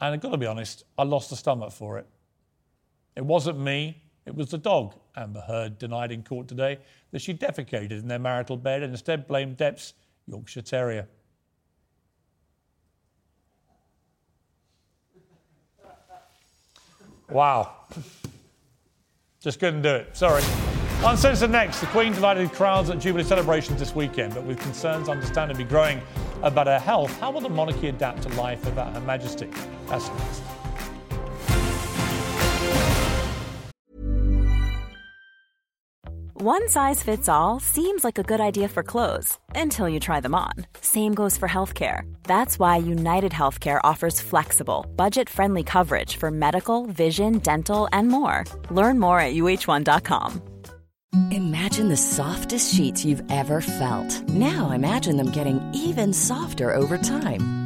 [0.00, 2.06] and I've got to be honest, I lost the stomach for it.
[3.16, 6.78] It wasn't me, it was the dog, Amber Heard denied in court today
[7.12, 9.94] that she defecated in their marital bed and instead blamed Depp's
[10.26, 11.08] Yorkshire Terrier.
[17.30, 17.72] Wow.
[19.40, 20.16] Just couldn't do it.
[20.16, 20.42] Sorry.
[21.04, 21.80] On Uncensored next.
[21.80, 26.00] The Queen divided crowds at Jubilee celebrations this weekend, but with concerns understandably growing
[26.42, 29.50] about her health, how will the monarchy adapt to life without Her Majesty?
[29.86, 30.55] That's next.
[36.46, 40.36] One size fits all seems like a good idea for clothes until you try them
[40.36, 40.52] on.
[40.80, 42.02] Same goes for healthcare.
[42.22, 48.44] That's why United Healthcare offers flexible, budget friendly coverage for medical, vision, dental, and more.
[48.70, 50.40] Learn more at uhone.com.
[51.32, 54.28] Imagine the softest sheets you've ever felt.
[54.28, 57.65] Now imagine them getting even softer over time.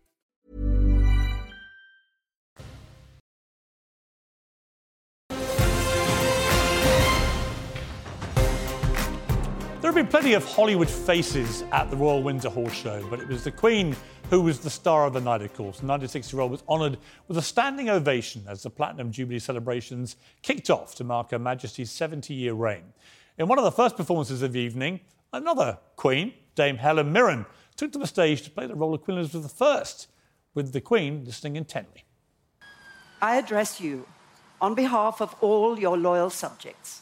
[9.91, 13.43] Have been plenty of Hollywood faces at the Royal Windsor Horse Show, but it was
[13.43, 13.93] the Queen
[14.29, 15.81] who was the star of the night, of course.
[15.81, 20.15] The 96 year old was honoured with a standing ovation as the Platinum Jubilee celebrations
[20.43, 22.83] kicked off to mark Her Majesty's 70 year reign.
[23.37, 25.01] In one of the first performances of the evening,
[25.33, 29.17] another Queen, Dame Helen Mirren, took to the stage to play the role of Queen
[29.17, 29.83] Elizabeth I,
[30.53, 32.05] with the Queen listening intently.
[33.21, 34.07] I address you
[34.61, 37.01] on behalf of all your loyal subjects.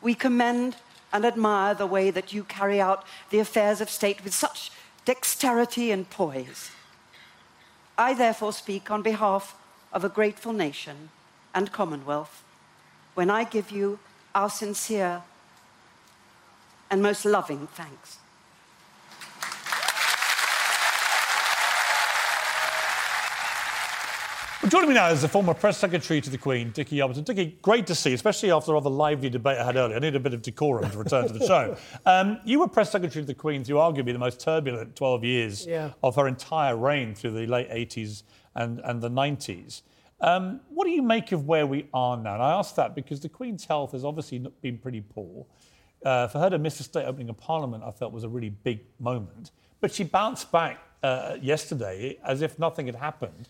[0.00, 0.76] We commend
[1.16, 4.70] and admire the way that you carry out the affairs of state with such
[5.06, 6.70] dexterity and poise.
[7.96, 9.56] I therefore speak on behalf
[9.94, 11.08] of a grateful nation
[11.54, 12.44] and Commonwealth
[13.14, 13.98] when I give you
[14.34, 15.22] our sincere
[16.90, 18.18] and most loving thanks.
[24.66, 27.22] Well, joining me now is the former press secretary to the Queen, Dickie Arbiter.
[27.22, 29.94] Dickie, great to see, you, especially after all the lively debate I had earlier.
[29.94, 31.76] I need a bit of decorum to return to the show.
[32.04, 35.66] Um, you were press secretary to the Queen through arguably the most turbulent 12 years
[35.68, 35.92] Yeah.
[36.02, 38.24] of her entire reign through the late 80s
[38.56, 39.82] and, and the 90s.
[40.20, 42.34] Um, what do you make of where we are now?
[42.34, 45.46] And I ask that because the Queen's health has obviously been pretty poor.
[46.04, 48.50] Uh, for her to miss the state opening of Parliament, I felt was a really
[48.50, 49.52] big moment.
[49.80, 53.48] But she bounced back uh, yesterday as if nothing had happened.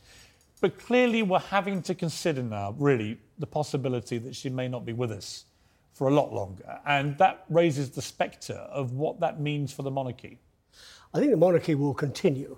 [0.61, 4.93] But clearly, we're having to consider now, really, the possibility that she may not be
[4.93, 5.45] with us
[5.93, 6.79] for a lot longer.
[6.87, 10.39] And that raises the spectre of what that means for the monarchy.
[11.15, 12.57] I think the monarchy will continue.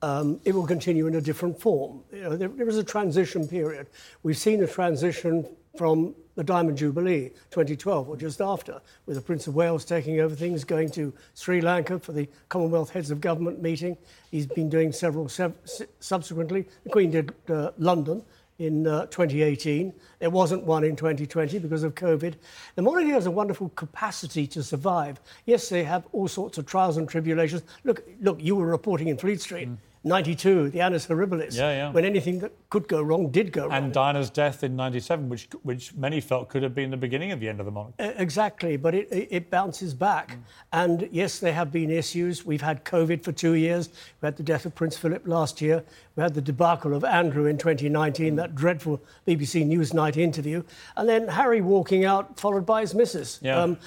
[0.00, 2.02] Um, it will continue in a different form.
[2.12, 3.88] You know, there, there is a transition period.
[4.22, 5.46] We've seen a transition
[5.78, 10.34] from the Diamond Jubilee 2012, or just after, with the Prince of Wales taking over
[10.34, 13.96] things, going to Sri Lanka for the Commonwealth Heads of Government meeting.
[14.32, 15.54] He's been doing several sev-
[16.00, 16.66] subsequently.
[16.82, 18.24] The Queen did uh, London
[18.58, 19.92] in uh, 2018.
[20.18, 22.34] There wasn't one in 2020 because of COVID.
[22.74, 25.20] The monarchy has a wonderful capacity to survive.
[25.46, 27.62] Yes, they have all sorts of trials and tribulations.
[27.84, 29.68] Look, look, you were reporting in Fleet Street.
[30.04, 31.90] 92, the Annus Horribilis, Yeah, yeah.
[31.90, 33.72] when anything that could go wrong did go wrong.
[33.72, 37.40] And Diana's death in 97, which, which many felt could have been the beginning of
[37.40, 37.94] the end of the monarchy.
[38.02, 40.32] E- Exactly, but it, it it bounces back.
[40.32, 40.38] Mm.
[40.72, 42.44] And yes, there have been issues.
[42.44, 43.88] We've had COVID for two years.
[44.20, 45.82] We had the death of Prince Philip last year.
[46.16, 48.36] We had the debacle of Andrew in 2019, mm.
[48.36, 50.62] that dreadful BBC Newsnight interview.
[50.96, 53.38] And then Harry walking out, followed by his missus.
[53.42, 53.60] Yeah.
[53.62, 53.78] Um,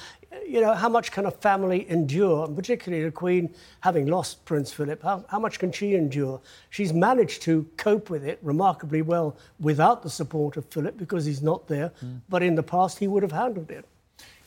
[0.46, 4.72] you know, how much can a family endure, and particularly the Queen, having lost Prince
[4.72, 6.42] Philip, how, how much can she endure?
[6.70, 11.42] She's managed to cope with it remarkably well without the support of Philip because he's
[11.42, 11.92] not there.
[12.00, 12.18] Hmm.
[12.30, 13.86] But in the past, he would have handled it.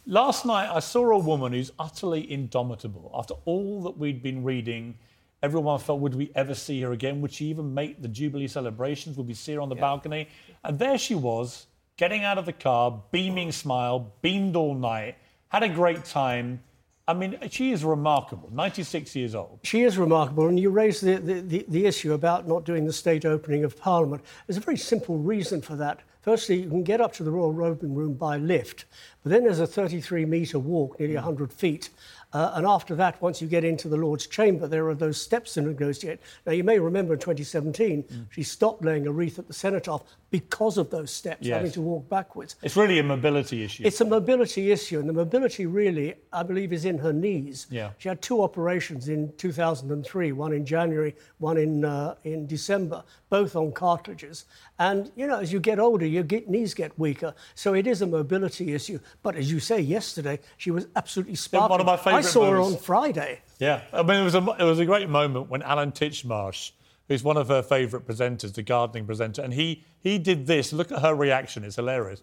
[0.07, 3.11] Last night, I saw a woman who's utterly indomitable.
[3.15, 4.99] After all that we'd been reading,
[5.43, 7.21] everyone felt, would we ever see her again?
[7.23, 9.17] Would she even make the Jubilee celebrations?
[9.17, 10.29] Would we see her on the balcony?
[10.63, 11.67] And there she was,
[11.97, 15.17] getting out of the car, beaming smile, beamed all night,
[15.55, 16.61] had a great time.
[17.07, 19.61] I mean, she is remarkable, 96 years old.
[19.63, 22.93] She is remarkable, and you raised the, the, the, the issue about not doing the
[22.93, 24.25] state opening of Parliament.
[24.47, 26.01] There's a very simple reason for that.
[26.23, 28.87] Firstly, you can get up to the Royal Robing Room by lift,
[29.23, 31.91] but then there's a 33 metre walk, nearly 100 feet.
[32.35, 35.55] Uh, and after that, once you get into the Lord's chamber, there are those steps
[35.55, 36.19] to negotiate.
[36.45, 40.77] Now, you may remember in 2017, she stopped laying a wreath at the cenotaph because
[40.77, 41.55] of those steps, Yes.
[41.59, 42.57] having to walk backwards.
[42.61, 43.85] It's really a mobility issue.
[43.87, 47.69] It's a mobility issue, and the mobility really, I believe, is in her knees.
[47.71, 47.91] Yeah.
[47.99, 53.55] She had two operations in 2003, one in January, one in, uh, in December, both
[53.55, 54.47] on cartilages.
[54.81, 57.33] And, you know, as you get older, your get, knees get weaker.
[57.55, 58.99] So it is a mobility issue.
[59.23, 61.71] But as you say, yesterday, she was absolutely sparkling.
[61.71, 63.41] One of my favourite I saw her on Friday.
[63.59, 66.73] Yeah, I mean, it was a, it was a great moment when Alan Titchmarsh,
[67.09, 70.73] who's one of her favourite presenters, the gardening presenter, and he, he did this.
[70.73, 72.23] Look at her reaction, it's hilarious.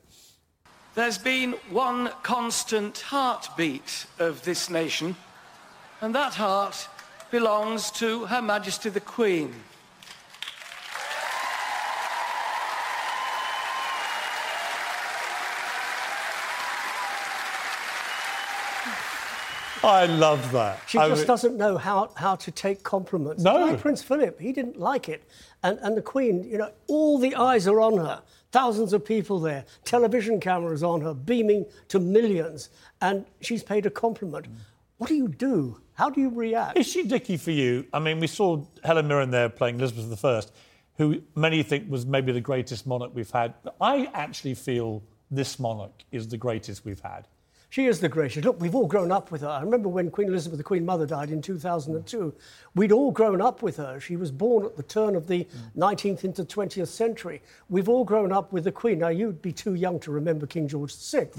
[0.93, 5.15] There's been one constant heartbeat of this nation,
[6.01, 6.87] and that heart
[7.31, 9.55] belongs to Her Majesty the Queen.
[19.83, 20.79] I love that.
[20.87, 23.43] She I just mean- doesn't know how, how to take compliments.
[23.43, 23.55] No.
[23.57, 25.23] Like Prince Philip, he didn't like it.
[25.63, 28.21] And, and the Queen, you know, all the eyes are on her.
[28.51, 32.69] Thousands of people there, television cameras on her, beaming to millions.
[33.01, 34.47] And she's paid a compliment.
[34.97, 35.79] What do you do?
[35.93, 36.77] How do you react?
[36.77, 37.85] Is she Dickie for you?
[37.93, 40.41] I mean, we saw Helen Mirren there playing Elizabeth I,
[40.97, 43.53] who many think was maybe the greatest monarch we've had.
[43.79, 45.01] I actually feel
[45.31, 47.27] this monarch is the greatest we've had.
[47.71, 48.45] She is the greatest.
[48.45, 49.47] Look, we've all grown up with her.
[49.47, 52.33] I remember when Queen Elizabeth, the Queen Mother, died in 2002.
[52.75, 53.97] We'd all grown up with her.
[53.97, 55.47] She was born at the turn of the
[55.77, 57.41] 19th into 20th century.
[57.69, 58.99] We've all grown up with the Queen.
[58.99, 61.29] Now, you'd be too young to remember King George VI,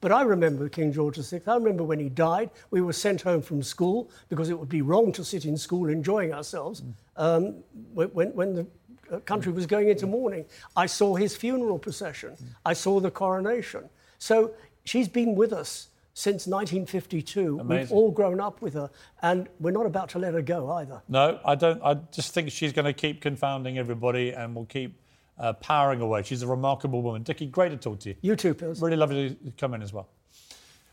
[0.00, 1.42] but I remember King George VI.
[1.46, 4.80] I remember when he died, we were sent home from school because it would be
[4.80, 6.82] wrong to sit in school enjoying ourselves
[7.18, 7.62] um,
[7.92, 8.66] when, when, the
[9.12, 10.46] uh, country was going into mourning.
[10.74, 12.34] I saw his funeral procession.
[12.64, 13.90] I saw the coronation.
[14.18, 17.56] So she's been with us since 1952.
[17.56, 18.90] We've all grown up with her,
[19.22, 21.02] and we're not about to let her go either.
[21.08, 21.82] No, I don't.
[21.82, 25.00] I just think she's going to keep confounding everybody and will keep
[25.38, 26.22] uh, powering away.
[26.22, 27.22] She's a remarkable woman.
[27.22, 28.16] Dickie, great to talk to you.
[28.20, 28.80] You too, Piers.
[28.80, 30.08] Really lovely to come in as well.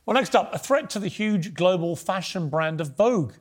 [0.05, 3.33] Well, next up, a threat to the huge global fashion brand of Vogue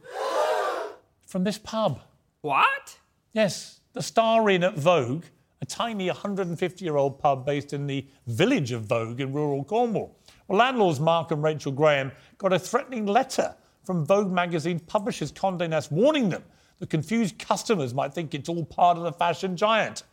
[1.27, 2.01] from this pub.
[2.43, 2.99] What?
[3.33, 5.25] Yes, the Star Inn at Vogue,
[5.63, 10.18] a tiny 150 year old pub based in the village of Vogue in rural Cornwall.
[10.49, 15.69] Well, landlords Mark and Rachel Graham got a threatening letter from Vogue magazine publishers Condé
[15.69, 16.43] Nast warning them
[16.79, 20.05] that confused customers might think it's all part of the fashion giant.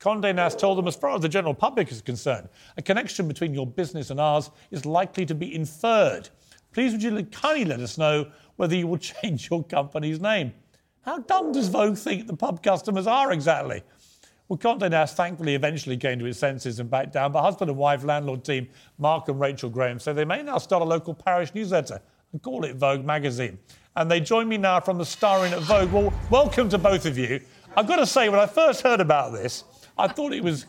[0.00, 3.54] Condé Nast told them, as far as the general public is concerned, a connection between
[3.54, 6.28] your business and ours is likely to be inferred.
[6.72, 8.26] Please would you kindly let us know
[8.56, 10.52] whether you will change your company's name.
[11.02, 13.84] How dumb does Vogue think the pub customers are exactly?
[14.46, 17.78] Well, Condé Nast thankfully eventually came to its senses and backed down, but husband and
[17.78, 18.68] wife landlord team
[18.98, 21.98] Mark and Rachel Graham say they may now start a local parish newsletter
[22.30, 23.58] and call it Vogue Magazine.
[23.96, 25.90] And they join me now from the Star Inn at Vogue.
[25.90, 27.40] Well, welcome to both of you.
[27.74, 29.64] I've got to say, when I first heard about this,
[29.96, 30.66] I thought it was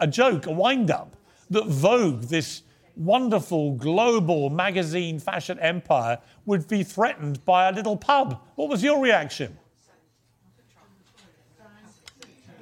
[0.00, 1.16] a joke, a wind up,
[1.48, 2.62] that Vogue, this
[2.94, 8.38] wonderful global magazine fashion empire, would be threatened by a little pub.
[8.56, 9.56] What was your reaction?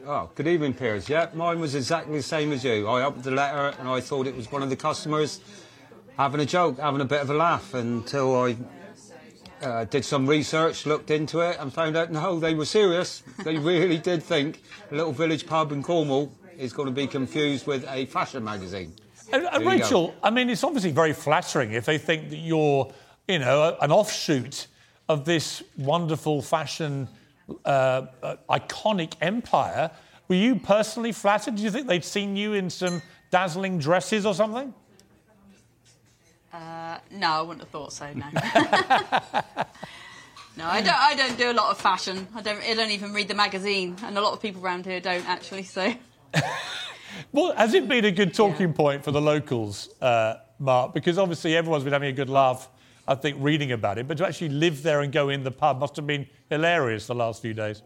[0.05, 1.09] Oh, good evening, Piers.
[1.09, 2.89] Yeah, mine was exactly the same as you.
[2.89, 5.41] I opened the letter and I thought it was one of the customers
[6.19, 8.57] having a joke, having a bit of a laugh until I
[9.63, 13.23] uh, did some research, looked into it, and found out no, they were serious.
[13.45, 17.69] They really did think a little village pub in Cornwall is going to be confused
[17.69, 18.95] with a fashion magazine.
[19.33, 19.65] And, and.
[19.65, 22.93] Rachel, I mean, it's obviously very flattering if they think that you're,
[23.29, 24.67] you know, an offshoot
[25.09, 27.07] of this wonderful fashion
[27.65, 28.03] uh,
[28.49, 29.91] iconic empire.
[30.29, 31.57] Were you personally flattered?
[31.57, 34.73] Do you think they'd seen you in some dazzling dresses or something?
[36.53, 38.13] Uh, no, I wouldn't have thought so.
[38.13, 38.27] No.
[40.57, 40.95] no, I don't.
[40.95, 42.29] I don't do a lot of fashion.
[42.35, 42.63] I don't.
[42.63, 45.63] I don't even read the magazine, and a lot of people around here don't actually.
[45.65, 45.95] So
[47.33, 50.95] Well, has it been a good talking point for the locals, uh, Mark?
[50.95, 52.69] Because obviously everyone's been having a good laugh,
[53.07, 54.07] I think, reading about it.
[54.07, 57.15] But to actually live there and go in the pub must have been hilarious the
[57.15, 57.83] last few days.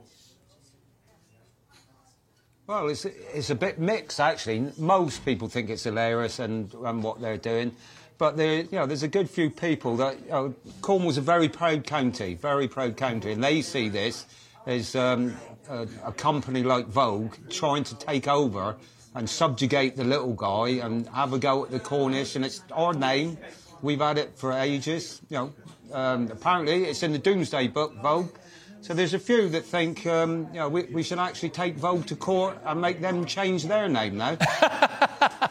[2.66, 4.72] Well, it's, it's a bit mixed, actually.
[4.76, 7.74] Most people think it's hilarious and, and what they're doing.
[8.18, 11.48] But there, you know, there's a good few people that, you know, Cornwall's a very
[11.48, 14.26] proud county, very proud county, and they see this
[14.66, 15.36] as um,
[15.68, 18.74] a, a company like Vogue trying to take over
[19.14, 22.94] and subjugate the little guy and have a go at the Cornish, and it's our
[22.94, 23.38] name.
[23.82, 25.20] We've had it for ages.
[25.28, 25.52] You know,
[25.92, 28.30] um, apparently it's in the Domesday Book, Vogue.
[28.80, 32.06] So there's a few that think, um, you know, we, we should actually take Vogue
[32.06, 34.36] to court and make them change their name now.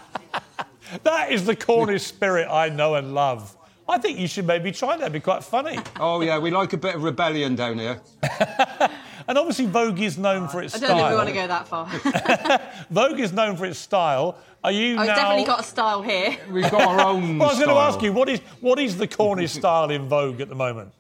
[1.03, 3.55] That is the Cornish spirit I know and love.
[3.88, 5.01] I think you should maybe try that.
[5.01, 5.78] It'd be quite funny.
[5.99, 8.01] Oh yeah, we like a bit of rebellion down here.
[9.28, 10.91] And obviously, Vogue is known for its style.
[10.91, 12.82] I don't know if we want to go that far.
[12.91, 14.38] Vogue is known for its style.
[14.63, 15.15] Are you I've now?
[15.15, 16.38] definitely got a style here.
[16.49, 18.97] We've got our own well, I was going to ask you what is what is
[18.97, 20.91] the Cornish style in Vogue at the moment?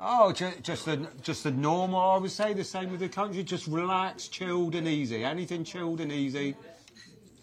[0.00, 1.98] Oh, ju- just the just the normal.
[1.98, 3.42] I would say the same with the country.
[3.42, 5.24] Just relaxed, chilled, and easy.
[5.24, 6.54] Anything chilled and easy.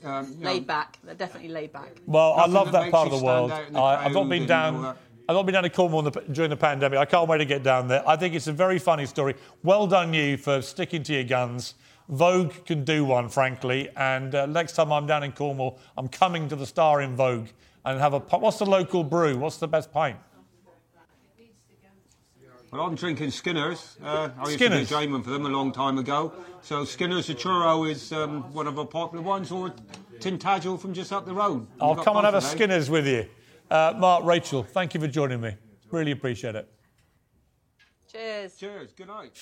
[0.06, 1.00] Um, you know, Laid back.
[1.04, 1.98] They're definitely laid back.
[2.06, 3.50] Well, I love that that part of the world.
[3.50, 4.96] stand out in the I, I've not been down.
[5.28, 7.00] I've not been down to Cornwall the, during the pandemic.
[7.00, 8.08] I can't wait to get down there.
[8.08, 9.34] I think it's a very funny story.
[9.64, 11.74] Well done, you, for sticking to your guns.
[12.10, 13.90] Vogue can do one, frankly.
[13.98, 17.48] And uh, next time I'm down in Cornwall, I'm coming to the Star Inn Vogue
[17.84, 18.20] and have a.
[18.20, 19.38] What's the local brew?
[19.38, 20.18] What's the best pint?
[22.72, 23.98] Well, I'm drinking Skinner's.
[24.04, 24.90] Uh, I used Skinner's.
[24.90, 26.34] to be a for them a long time ago.
[26.62, 29.74] So Skinner's, the churro, is um, one of our popular ones, or
[30.20, 31.66] Tintagel from just up the road.
[31.80, 32.42] I'll come and have a.
[32.42, 33.28] Skinner's with you.
[33.70, 35.56] Uh, Mark, Rachel, thank you for joining me.
[35.92, 36.70] Really appreciate it.
[38.12, 38.56] Cheers.
[38.56, 38.94] Cheers.
[38.94, 39.42] Good night.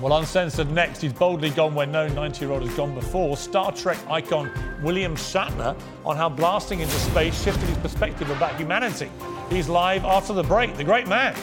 [0.00, 3.36] Well, uncensored next, he's boldly gone where no 90 year old has gone before.
[3.36, 4.50] Star Trek icon
[4.82, 9.08] William Shatner on how blasting into space shifted his perspective about humanity.
[9.50, 10.76] He's live after the break.
[10.76, 11.36] The great man.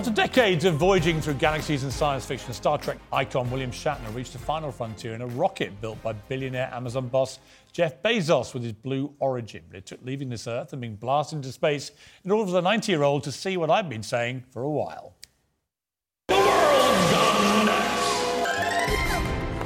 [0.00, 4.32] After decades of voyaging through galaxies and science fiction, Star Trek icon William Shatner reached
[4.32, 7.38] the final frontier in a rocket built by billionaire Amazon boss
[7.70, 9.62] Jeff Bezos with his Blue Origin.
[9.68, 11.90] But it took leaving this Earth and being blasted into space
[12.24, 14.70] in order for the 90 year old to see what I've been saying for a
[14.70, 15.16] while.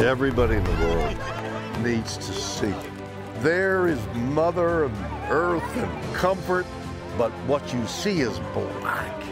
[0.01, 1.16] Everybody in the world
[1.85, 2.74] needs to see.
[3.39, 4.97] There is Mother and
[5.30, 6.66] Earth and comfort,
[7.16, 9.24] but what you see is black.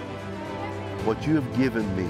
[1.05, 2.09] What you have given me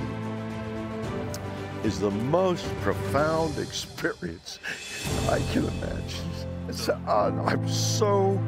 [1.83, 4.59] is the most profound experience
[5.31, 6.27] I can imagine.
[6.69, 8.39] It's, uh, I'm so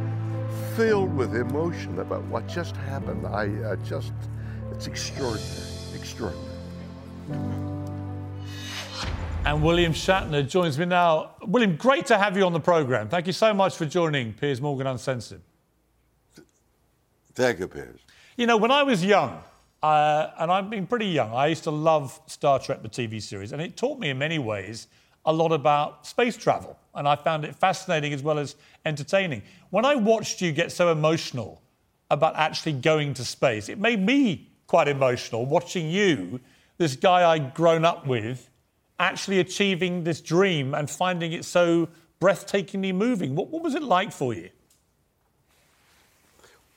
[0.77, 3.27] filled with emotion about what just happened.
[3.27, 4.13] I uh, just,
[4.73, 5.49] it's extraordinary,
[5.95, 6.55] extraordinary.
[9.47, 11.37] And William Shatner joins me now.
[11.47, 13.09] William, great to have you on the programme.
[13.09, 15.41] Thank you so much for joining Piers Morgan Uncensored.
[17.35, 18.01] Thank you, Piers.
[18.37, 19.43] You know, when I was young,
[19.85, 23.53] uh, and I've been pretty young, I used to love Star Trek, the TV series,
[23.53, 24.87] and it taught me in many ways
[25.27, 26.79] a lot about space travel.
[26.95, 28.57] And I found it fascinating as well as
[28.87, 29.43] entertaining.
[29.69, 31.61] When I watched you get so emotional
[32.11, 36.41] about actually going to space, it made me quite emotional watching you,
[36.79, 38.49] this guy I'd grown up with,
[38.99, 41.91] actually achieving this dream and finding it so
[42.23, 43.35] breathtakingly moving.
[43.35, 44.49] What, what was it like for you?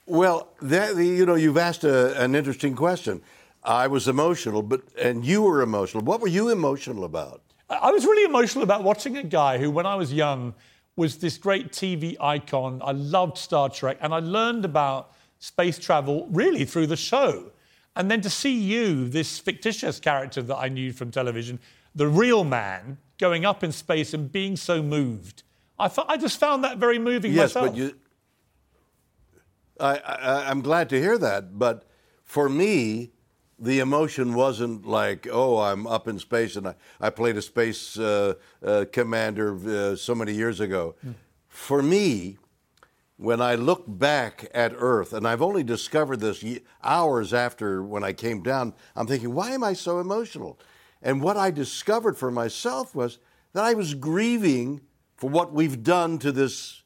[0.08, 3.22] Well, that, you know, you've asked a, an interesting question.
[3.64, 6.02] I was emotional, but and you were emotional.
[6.04, 7.42] What were you emotional about?
[7.70, 10.54] I was really emotional about watching a guy who, when I was young,
[10.96, 12.82] was this great TV icon.
[12.84, 17.52] I loved Star Trek, and I learned about space travel really through the show.
[17.98, 21.60] And then to see you, this fictitious character that I knew from television,
[21.94, 25.44] the real man, going up in space and being so moved,
[25.78, 27.72] I, thought, I just found that very moving yes, myself.
[27.72, 27.96] but you.
[29.80, 31.86] I, I, I'm glad to hear that, but
[32.24, 33.12] for me,
[33.60, 37.98] the emotion wasn't like, oh, I'm up in space and I, I played a space
[37.98, 40.96] uh, uh, commander uh, so many years ago.
[41.48, 42.38] For me,
[43.18, 46.46] when I look back at Earth, and I've only discovered this
[46.84, 50.60] hours after when I came down, I'm thinking, why am I so emotional?
[51.02, 53.18] And what I discovered for myself was
[53.54, 54.82] that I was grieving
[55.16, 56.84] for what we've done to this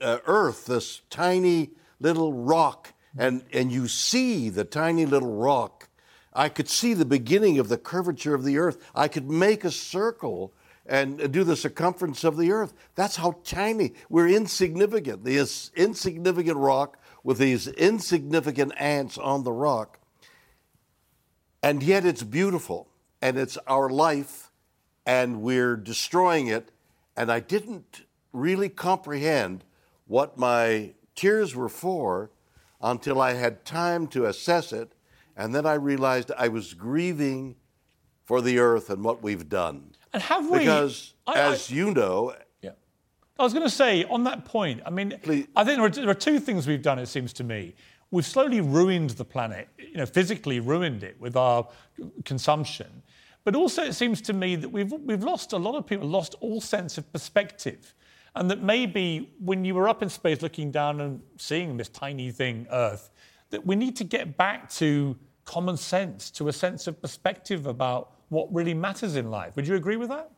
[0.00, 1.70] uh, Earth, this tiny
[2.00, 5.88] little rock, and, and you see the tiny little rock.
[6.32, 8.78] I could see the beginning of the curvature of the Earth.
[8.94, 10.52] I could make a circle
[10.86, 12.72] and uh, do the circumference of the Earth.
[12.94, 15.24] That's how tiny we're insignificant.
[15.24, 19.98] This insignificant rock with these insignificant ants on the rock.
[21.62, 22.88] And yet it's beautiful
[23.20, 24.50] and it's our life
[25.04, 26.70] and we're destroying it.
[27.16, 29.64] And I didn't really comprehend
[30.06, 32.30] what my tears were for
[32.80, 34.92] until I had time to assess it.
[35.36, 37.56] And then I realized I was grieving
[38.24, 39.92] for the earth and what we've done.
[40.12, 40.60] And have we?
[40.60, 42.70] Because, I- I- as you know, yeah.
[43.38, 44.82] I was going to say on that point.
[44.84, 46.98] I mean, I think there are, there are two things we've done.
[46.98, 47.74] It seems to me,
[48.10, 49.68] we've slowly ruined the planet.
[49.78, 51.68] You know, physically ruined it with our
[52.24, 53.02] consumption,
[53.44, 56.34] but also it seems to me that we've we've lost a lot of people lost
[56.40, 57.94] all sense of perspective,
[58.34, 62.30] and that maybe when you were up in space looking down and seeing this tiny
[62.30, 63.10] thing, Earth,
[63.50, 68.12] that we need to get back to common sense, to a sense of perspective about
[68.28, 69.56] what really matters in life.
[69.56, 70.30] Would you agree with that?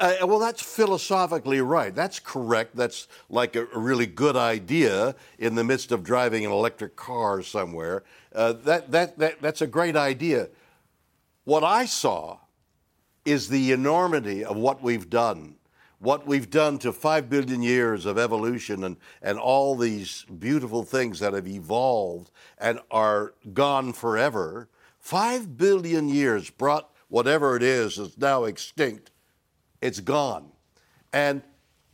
[0.00, 1.94] Uh, well, that's philosophically right.
[1.94, 2.74] That's correct.
[2.74, 7.42] That's like a, a really good idea in the midst of driving an electric car
[7.42, 8.02] somewhere.
[8.34, 10.48] Uh, that, that, that, that's a great idea.
[11.44, 12.38] What I saw
[13.24, 15.54] is the enormity of what we've done,
[16.04, 21.18] what we've done to five billion years of evolution and, and all these beautiful things
[21.18, 24.68] that have evolved and are gone forever.
[24.98, 29.10] Five billion years brought whatever it is that's now extinct
[29.80, 30.50] it's gone.
[31.12, 31.42] And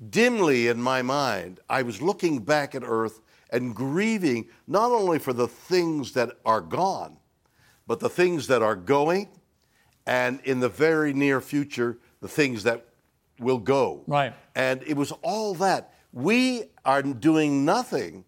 [0.08, 3.20] dimly in my mind, I was looking back at Earth
[3.52, 7.16] and grieving not only for the things that are gone,
[7.86, 9.28] but the things that are going,
[10.04, 12.86] and in the very near future, the things that
[13.40, 14.04] will go.
[14.06, 14.34] Right.
[14.54, 15.94] And it was all that.
[16.12, 18.24] We are doing nothing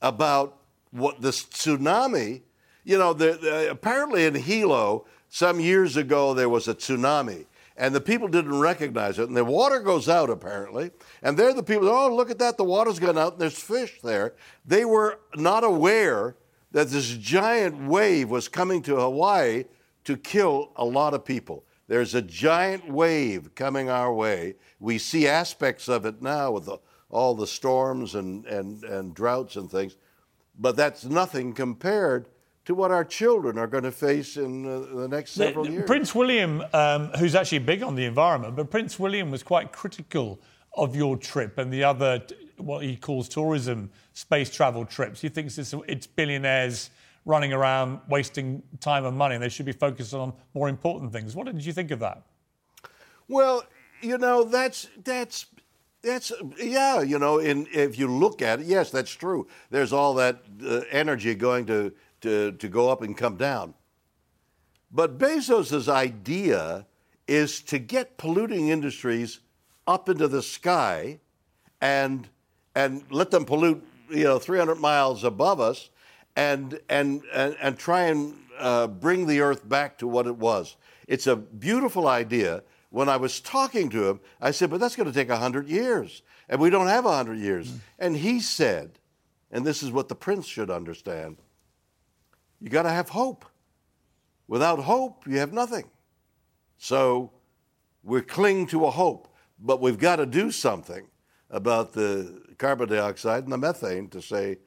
[0.00, 0.58] about
[0.90, 2.42] what this tsunami,
[2.84, 7.46] you know, the, the, apparently in Hilo, some years ago, there was a tsunami.
[7.76, 9.28] And the people didn't recognize it.
[9.28, 10.90] And the water goes out, apparently.
[11.22, 14.00] And they're the people, oh, look at that, the water's gone out, and there's fish
[14.02, 14.34] there.
[14.66, 16.36] They were not aware
[16.72, 19.64] that this giant wave was coming to Hawaii
[20.04, 21.64] to kill a lot of people.
[21.92, 24.54] There's a giant wave coming our way.
[24.80, 26.78] We see aspects of it now with the,
[27.10, 29.98] all the storms and, and, and droughts and things,
[30.58, 32.28] but that's nothing compared
[32.64, 35.86] to what our children are going to face in uh, the next several The- years.
[35.86, 40.40] Prince William, um, who's actually big on the environment, but Prince William was quite critical
[40.74, 42.22] of your trip and the other,
[42.56, 45.20] what he calls tourism space travel trips.
[45.20, 46.88] He thinks it's, it's billionaires
[47.24, 51.36] running around wasting time and money they should be focused on more important things.
[51.36, 52.22] What did you think of that?
[53.28, 53.64] Well,
[54.00, 55.46] you know, that's that's
[56.02, 59.46] that's yeah, you know, in if you look at it, yes, that's true.
[59.70, 61.92] There's all that uh, energy going to,
[62.22, 63.74] to to go up and come down.
[64.90, 66.86] But Bezos's idea
[67.28, 69.40] is to get polluting industries
[69.86, 71.20] up into the sky
[71.80, 72.28] and
[72.74, 75.90] and let them pollute, you know, 300 miles above us
[76.36, 80.76] and and and, and try and uh, bring the earth back to what it was.
[81.08, 82.62] It's a beautiful idea.
[82.90, 85.68] When I was talking to him, I said, "But that's going to take a 100
[85.68, 88.98] years, and we don't have a 100 years." And he said,
[89.52, 91.36] and this is what the prince should understand,
[92.58, 93.44] you got to have hope.
[94.48, 95.90] Without hope, you have nothing.
[96.78, 97.32] So
[98.02, 99.28] we cling to a hope,
[99.60, 101.06] but we've got to do something
[101.50, 104.58] about the carbon dioxide and the methane to say,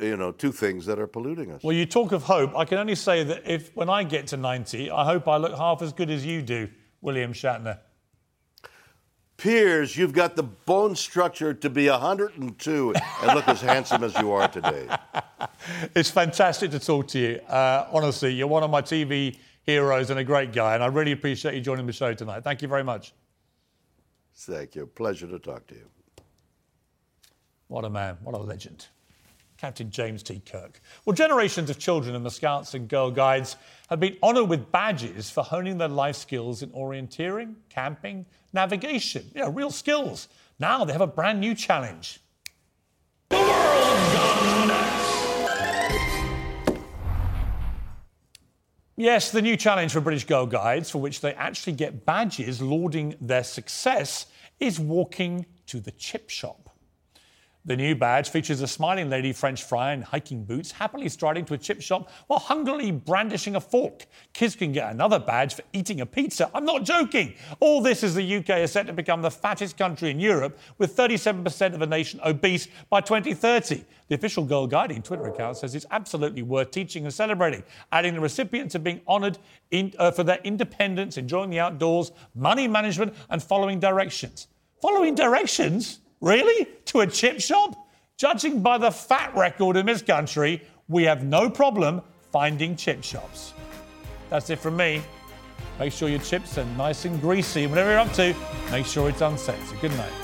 [0.00, 1.62] you know, two things that are polluting us.
[1.62, 2.56] Well, you talk of hope.
[2.56, 5.56] I can only say that if when I get to 90, I hope I look
[5.56, 6.68] half as good as you do,
[7.00, 7.78] William Shatner.
[9.36, 14.32] Piers, you've got the bone structure to be 102 and look as handsome as you
[14.32, 14.88] are today.
[15.94, 17.36] It's fantastic to talk to you.
[17.48, 21.12] Uh, honestly, you're one of my TV heroes and a great guy, and I really
[21.12, 22.44] appreciate you joining the show tonight.
[22.44, 23.14] Thank you very much.
[24.34, 24.86] Thank you.
[24.86, 25.88] Pleasure to talk to you.
[27.68, 28.18] What a man.
[28.22, 28.88] What a legend.
[29.64, 30.42] Captain James T.
[30.44, 30.78] Kirk.
[31.06, 33.56] Well, generations of children in the Scouts and Girl Guides
[33.88, 39.24] have been honoured with badges for honing their life skills in orienteering, camping, navigation.
[39.34, 40.28] You know, real skills.
[40.58, 42.20] Now they have a brand new challenge.
[48.96, 53.14] Yes, the new challenge for British Girl Guides, for which they actually get badges lauding
[53.18, 54.26] their success,
[54.60, 56.63] is walking to the chip shop.
[57.66, 61.54] The new badge features a smiling lady French fry in hiking boots, happily striding to
[61.54, 64.04] a chip shop while hungrily brandishing a fork.
[64.34, 66.50] Kids can get another badge for eating a pizza.
[66.54, 67.32] I'm not joking.
[67.60, 70.94] All this as the UK is set to become the fattest country in Europe, with
[70.94, 73.82] 37% of the nation obese by 2030.
[74.08, 77.62] The official Girl Guiding Twitter account says it's absolutely worth teaching and celebrating,
[77.92, 79.38] adding the recipients are being honoured
[79.98, 84.48] uh, for their independence, enjoying the outdoors, money management, and following directions.
[84.82, 86.00] Following directions?
[86.24, 86.66] Really?
[86.86, 87.76] To a chip shop?
[88.16, 92.00] Judging by the fat record in this country, we have no problem
[92.32, 93.52] finding chip shops.
[94.30, 95.02] That's it from me.
[95.78, 97.66] Make sure your chips are nice and greasy.
[97.66, 98.34] Whatever you're up to,
[98.70, 99.78] make sure it's uncensored.
[99.82, 100.23] Good night.